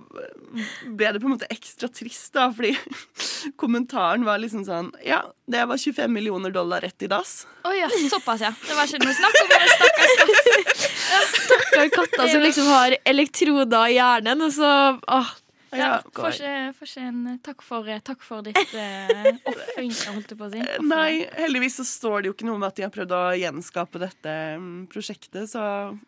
ble 0.87 1.11
det 1.11 1.19
på 1.19 1.27
en 1.27 1.33
måte 1.33 1.49
ekstra 1.51 1.89
trist, 1.91 2.31
da, 2.37 2.47
fordi 2.55 2.71
kommentaren 3.61 4.23
var 4.27 4.39
liksom 4.39 4.63
sånn 4.67 4.93
Ja, 5.03 5.19
det 5.51 5.65
var 5.67 5.81
25 5.81 6.07
millioner 6.13 6.53
dollar 6.55 6.85
rett 6.85 7.03
i 7.03 7.11
dass. 7.11 7.41
Å 7.67 7.73
ja, 7.75 7.89
såpass, 8.11 8.45
ja. 8.45 8.53
Det 8.63 8.77
var 8.77 8.87
ikke 8.87 9.03
noe 9.03 9.17
snakk 9.19 9.39
om 9.43 9.51
det, 9.51 9.61
stakkars 9.75 10.17
katt. 10.21 10.87
Stakkar 11.51 11.91
katter 11.97 12.31
som 12.31 12.43
liksom 12.45 12.71
har 12.71 12.95
elektroder 13.03 13.91
i 13.91 13.97
hjernen, 13.99 14.47
og 14.47 14.55
så 14.55 14.71
åh, 14.95 15.35
Ja, 15.77 16.01
får 16.11 16.33
ikke, 16.35 17.01
en 17.01 17.39
takk 17.45 17.61
for, 17.63 17.87
takk 18.03 18.21
for 18.25 18.41
ditt 18.43 18.57
uh, 18.75 19.29
offing, 19.51 19.91
holdt 20.11 20.33
jeg 20.33 20.37
på 20.39 20.47
å 20.47 20.51
si. 20.51 20.59
Offring. 20.63 20.89
Nei, 20.91 21.27
heldigvis 21.39 21.77
så 21.79 21.85
står 21.87 22.21
det 22.25 22.31
jo 22.31 22.35
ikke 22.35 22.47
noe 22.49 22.57
om 22.59 22.65
at 22.67 22.75
de 22.75 22.83
har 22.85 22.91
prøvd 22.91 23.13
å 23.15 23.21
gjenskape 23.39 24.01
dette 24.03 24.33
mm, 24.59 24.87
prosjektet, 24.91 25.47
så 25.53 25.63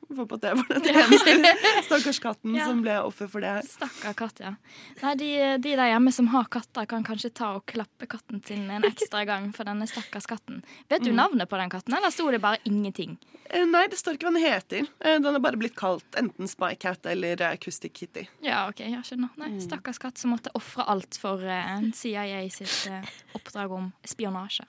vi 0.09 0.17
får 0.19 0.27
på 0.33 0.39
at 0.39 0.45
det 0.47 0.53
var 0.59 0.73
den 0.73 0.89
eneste 1.03 1.53
stakkars 1.87 2.19
katten 2.23 2.57
Ja. 2.59 2.67
som 2.67 2.81
ble 2.83 2.97
offer 3.07 3.31
for 3.31 3.45
det 3.45 3.53
her. 3.55 3.67
Stakkar 3.69 4.17
katt, 4.25 4.43
ja. 4.43 4.53
Nei, 5.01 5.15
de, 5.21 5.31
de 5.63 5.75
der 5.79 5.93
hjemme 5.93 6.11
som 6.15 6.27
har 6.35 6.49
katter, 6.51 6.85
kan 6.91 7.05
kanskje 7.07 7.31
ta 7.33 7.53
og 7.57 7.65
klappe 7.71 8.09
katten 8.11 8.43
sin 8.45 8.67
en 8.73 8.83
ekstra 8.89 9.23
gang 9.29 9.51
for 9.55 9.63
denne 9.69 9.87
stakkars 9.89 10.27
katten. 10.29 10.63
Vet 10.91 11.05
du 11.07 11.13
Mm. 11.13 11.19
navnet 11.21 11.49
på 11.51 11.57
den 11.59 11.69
katten, 11.69 11.93
eller 11.93 12.09
sto 12.09 12.25
det 12.33 12.39
bare 12.41 12.57
ingenting? 12.65 13.17
Eh, 13.53 13.65
Nei, 13.69 13.83
det 13.91 13.99
står 13.99 14.15
ikke 14.17 14.25
hva 14.29 14.33
den 14.33 14.41
heter. 14.43 14.87
Eh, 15.03 15.19
Den 15.21 15.35
har 15.35 15.41
bare 15.43 15.59
blitt 15.59 15.75
kalt 15.77 16.15
enten 16.17 16.47
Spy 16.49 16.71
Cat 16.79 17.05
eller 17.05 17.37
eh, 17.43 17.51
Acoustic 17.53 17.93
Kitty. 17.93 18.23
Ja, 18.41 18.63
ok, 18.71 18.79
jeg 18.87 19.03
skjønner. 19.05 19.29
Nei, 19.37 19.49
Stakkars 19.61 19.99
katt 20.01 20.17
som 20.17 20.33
måtte 20.33 20.53
ofre 20.57 20.85
alt 20.89 21.17
for 21.19 21.43
eh, 21.43 21.81
CIA 21.93 22.41
sitt 22.53 22.89
eh, 22.89 23.03
oppdrag 23.37 23.71
om 23.75 23.91
spionasje. 24.07 24.65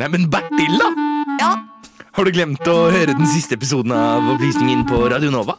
Nei, 0.00 0.08
men 0.08 0.28
Bertil, 0.32 0.78
da? 0.80 0.90
Ja? 1.40 1.50
Har 2.16 2.26
du 2.26 2.32
glemt 2.34 2.64
å 2.68 2.76
høre 2.92 3.14
den 3.16 3.28
siste 3.28 3.56
episoden 3.56 3.92
av 3.96 4.28
Opplysningen 4.34 4.86
på 4.88 5.02
Radio 5.12 5.32
Nova? 5.32 5.56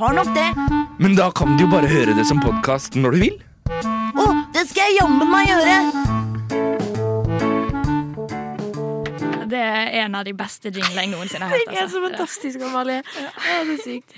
Har 0.00 0.16
nok 0.16 0.32
det. 0.36 0.48
Men 0.98 1.16
da 1.16 1.30
kan 1.34 1.56
du 1.56 1.66
jo 1.66 1.70
bare 1.72 1.90
høre 1.90 2.16
det 2.16 2.26
som 2.28 2.40
podkast 2.42 2.96
når 3.00 3.16
du 3.16 3.22
vil. 3.26 3.38
Å, 3.68 4.26
det 4.52 4.66
skal 4.68 4.88
jeg 4.88 5.00
jammen 5.02 5.30
meg 5.32 5.48
gjøre! 5.52 6.11
Det 9.52 9.60
er 9.60 9.90
en 10.02 10.16
av 10.16 10.24
de 10.26 10.32
beste 10.36 10.72
jinglene 10.72 11.04
jeg 11.04 11.12
noensinne 11.12 11.48
har 11.48 11.54
hørt. 11.54 11.66
Den 11.68 11.76
er 11.76 11.84
altså. 11.84 12.00
så 12.00 12.04
fantastisk, 12.08 12.66
Amalie. 12.68 13.02
Ja, 13.48 13.60
det 13.68 13.76
er 13.76 13.84
sykt. 13.84 14.16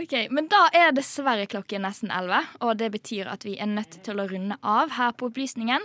Ok, 0.00 0.16
Men 0.32 0.48
da 0.52 0.64
er 0.76 0.94
dessverre 0.96 1.46
klokken 1.50 1.84
nesten 1.84 2.12
11, 2.14 2.50
og 2.64 2.76
det 2.80 2.88
betyr 2.94 3.28
at 3.32 3.44
vi 3.44 3.58
er 3.60 3.68
nødt 3.68 4.00
til 4.06 4.22
å 4.22 4.28
runde 4.30 4.56
av 4.64 4.94
her 4.96 5.12
på 5.16 5.28
Opplysningen. 5.28 5.84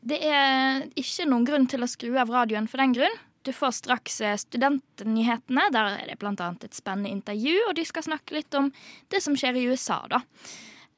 Det 0.00 0.20
er 0.24 0.86
ikke 1.00 1.28
noen 1.28 1.46
grunn 1.48 1.66
til 1.68 1.84
å 1.84 1.88
skru 1.90 2.14
av 2.20 2.32
radioen 2.32 2.68
for 2.70 2.80
den 2.80 2.94
grunn. 2.96 3.16
Du 3.44 3.52
får 3.56 3.72
straks 3.78 4.20
eh, 4.20 4.36
studentnyhetene. 4.36 5.66
Der 5.72 5.96
er 6.02 6.10
det 6.10 6.18
bl.a. 6.20 6.34
et 6.36 6.76
spennende 6.76 7.12
intervju, 7.12 7.56
og 7.68 7.74
de 7.78 7.86
skal 7.88 8.04
snakke 8.04 8.36
litt 8.36 8.56
om 8.56 8.68
det 9.12 9.22
som 9.24 9.36
skjer 9.36 9.56
i 9.56 9.64
USA, 9.72 10.02
da. 10.12 10.20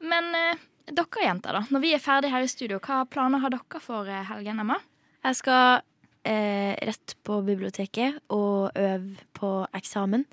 Men 0.02 0.34
eh, 0.34 0.64
dere 0.90 1.26
jenter, 1.26 1.60
da. 1.60 1.62
Når 1.70 1.84
vi 1.84 1.94
er 1.94 2.02
ferdige 2.02 2.34
her 2.34 2.46
i 2.46 2.50
studio, 2.50 2.80
hva 2.82 3.04
planer 3.06 3.42
har 3.44 3.54
dere 3.54 3.82
for 3.82 4.10
eh, 4.10 4.26
helgen, 4.30 4.62
Emma? 4.64 4.80
Jeg 5.22 5.38
skal 5.38 5.84
eh, 6.24 6.72
rett 6.88 7.16
på 7.24 7.40
biblioteket 7.46 8.20
og 8.34 8.72
øve 8.78 9.28
på 9.36 9.52
eksamen. 9.74 10.26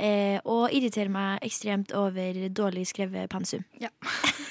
Eh, 0.00 0.38
og 0.48 0.72
irritere 0.72 1.12
meg 1.12 1.42
ekstremt 1.44 1.92
over 1.92 2.46
dårlig 2.48 2.86
skrevet 2.88 3.28
pensum. 3.32 3.66
Ja. 3.80 3.92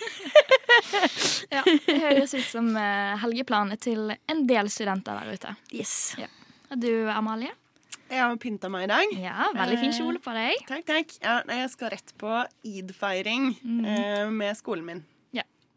ja, 1.55 1.63
Det 1.85 1.97
høres 2.01 2.33
ut 2.33 2.45
som 2.47 2.69
eh, 2.77 3.15
helgeplanet 3.23 3.81
til 3.83 4.13
en 4.13 4.45
del 4.49 4.69
studenter 4.71 5.19
der 5.19 5.33
ute. 5.33 5.55
Yes. 5.73 6.13
Ja. 6.19 6.29
Og 6.69 6.81
du, 6.81 6.91
Amalie? 7.11 7.53
Jeg 8.09 8.23
har 8.23 8.37
pynta 8.41 8.71
meg 8.73 8.87
i 8.87 8.89
dag. 8.89 9.11
Ja, 9.21 9.51
Veldig 9.53 9.77
fin 9.83 9.93
kjole 9.93 10.21
på 10.23 10.33
deg. 10.33 10.63
Takk, 10.69 10.85
takk. 10.87 11.13
Ja, 11.21 11.39
jeg 11.59 11.69
skal 11.73 11.93
rett 11.93 12.13
på 12.17 12.41
id-feiring 12.65 13.51
eh, 13.85 14.25
med 14.33 14.57
skolen 14.57 14.87
min. 14.87 15.03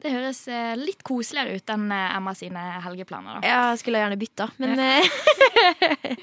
Ja, 0.03 0.09
Det 0.09 0.13
høres 0.17 0.41
eh, 0.51 0.73
litt 0.77 1.03
koseligere 1.07 1.55
ut 1.61 1.71
enn 1.71 1.85
eh, 1.95 2.17
Emma 2.17 2.33
sine 2.35 2.59
helgeplaner. 2.83 3.39
da. 3.41 3.47
Jeg 3.71 3.79
skulle 3.79 4.01
gjerne 4.03 4.19
bytta, 4.19 4.49
men 4.59 4.75
Ja. 4.79 4.99
eh, 4.99 6.17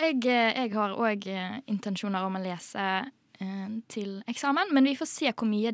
jeg, 0.04 0.20
jeg 0.26 0.74
har 0.74 0.92
òg 0.92 1.24
intensjoner 1.66 2.26
om 2.26 2.36
å 2.36 2.42
lese 2.44 2.90
til 3.88 4.18
eksamen, 4.28 4.68
men 4.76 4.84
vi 4.84 4.92
får 4.98 5.08
se 5.08 5.30
hvor 5.32 5.48
mye 5.48 5.70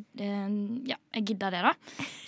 ja, 0.87 0.95
jeg 1.17 1.25
gidder 1.33 1.51
det, 1.51 1.63
da. 1.67 1.73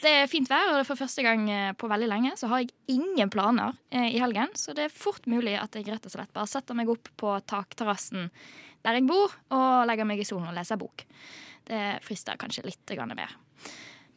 Det 0.02 0.10
er 0.24 0.26
fint 0.26 0.48
vær, 0.50 0.72
og 0.74 0.80
for 0.88 0.98
første 0.98 1.22
gang 1.22 1.44
på 1.78 1.86
veldig 1.92 2.08
lenge 2.10 2.32
så 2.40 2.48
har 2.50 2.64
jeg 2.64 2.72
ingen 2.90 3.30
planer 3.30 3.76
i 3.94 4.18
helgen, 4.18 4.50
så 4.58 4.74
det 4.74 4.88
er 4.88 4.96
fort 4.96 5.28
mulig 5.30 5.54
at 5.54 5.78
jeg 5.78 5.86
rett 5.86 6.10
og 6.10 6.16
slett 6.16 6.34
bare 6.34 6.50
setter 6.50 6.74
meg 6.74 6.90
opp 6.90 7.06
på 7.22 7.36
takterrassen 7.46 8.32
der 8.82 8.98
jeg 8.98 9.06
bor, 9.06 9.30
og 9.54 9.86
legger 9.86 10.10
meg 10.10 10.24
i 10.24 10.26
solen 10.26 10.50
og 10.50 10.58
leser 10.58 10.82
bok. 10.82 11.06
Det 11.70 11.84
frister 12.02 12.34
kanskje 12.34 12.66
litt 12.66 12.98
mer. 13.14 13.38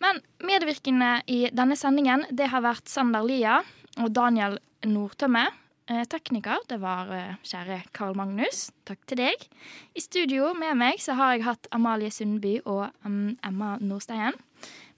Men 0.02 0.22
medvirkende 0.42 1.22
i 1.30 1.44
denne 1.54 1.78
sendingen 1.78 2.26
det 2.34 2.50
har 2.50 2.64
vært 2.66 2.90
Sander 2.90 3.26
Lia 3.28 3.60
og 4.02 4.10
Daniel 4.16 4.58
Nordtømme. 4.88 5.46
Eh, 5.92 6.04
tekniker 6.10 6.62
det 6.70 6.80
var 6.82 7.10
eh, 7.14 7.38
kjære 7.46 7.82
Karl 7.94 8.18
Magnus. 8.18 8.70
Takk 8.88 9.02
til 9.10 9.22
deg. 9.22 9.46
I 9.94 10.02
studio 10.02 10.54
med 10.58 10.78
meg 10.80 11.02
så 11.04 11.18
har 11.20 11.36
jeg 11.36 11.46
hatt 11.46 11.70
Amalie 11.76 12.10
Sundby 12.14 12.58
og 12.64 12.88
um, 13.06 13.36
Emma 13.46 13.76
Nordsteien. 13.82 14.38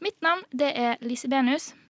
Mitt 0.04 0.20
navn 0.24 0.44
det 0.56 0.72
er 0.78 1.02
Lise 1.04 1.32
Benus. 1.32 1.74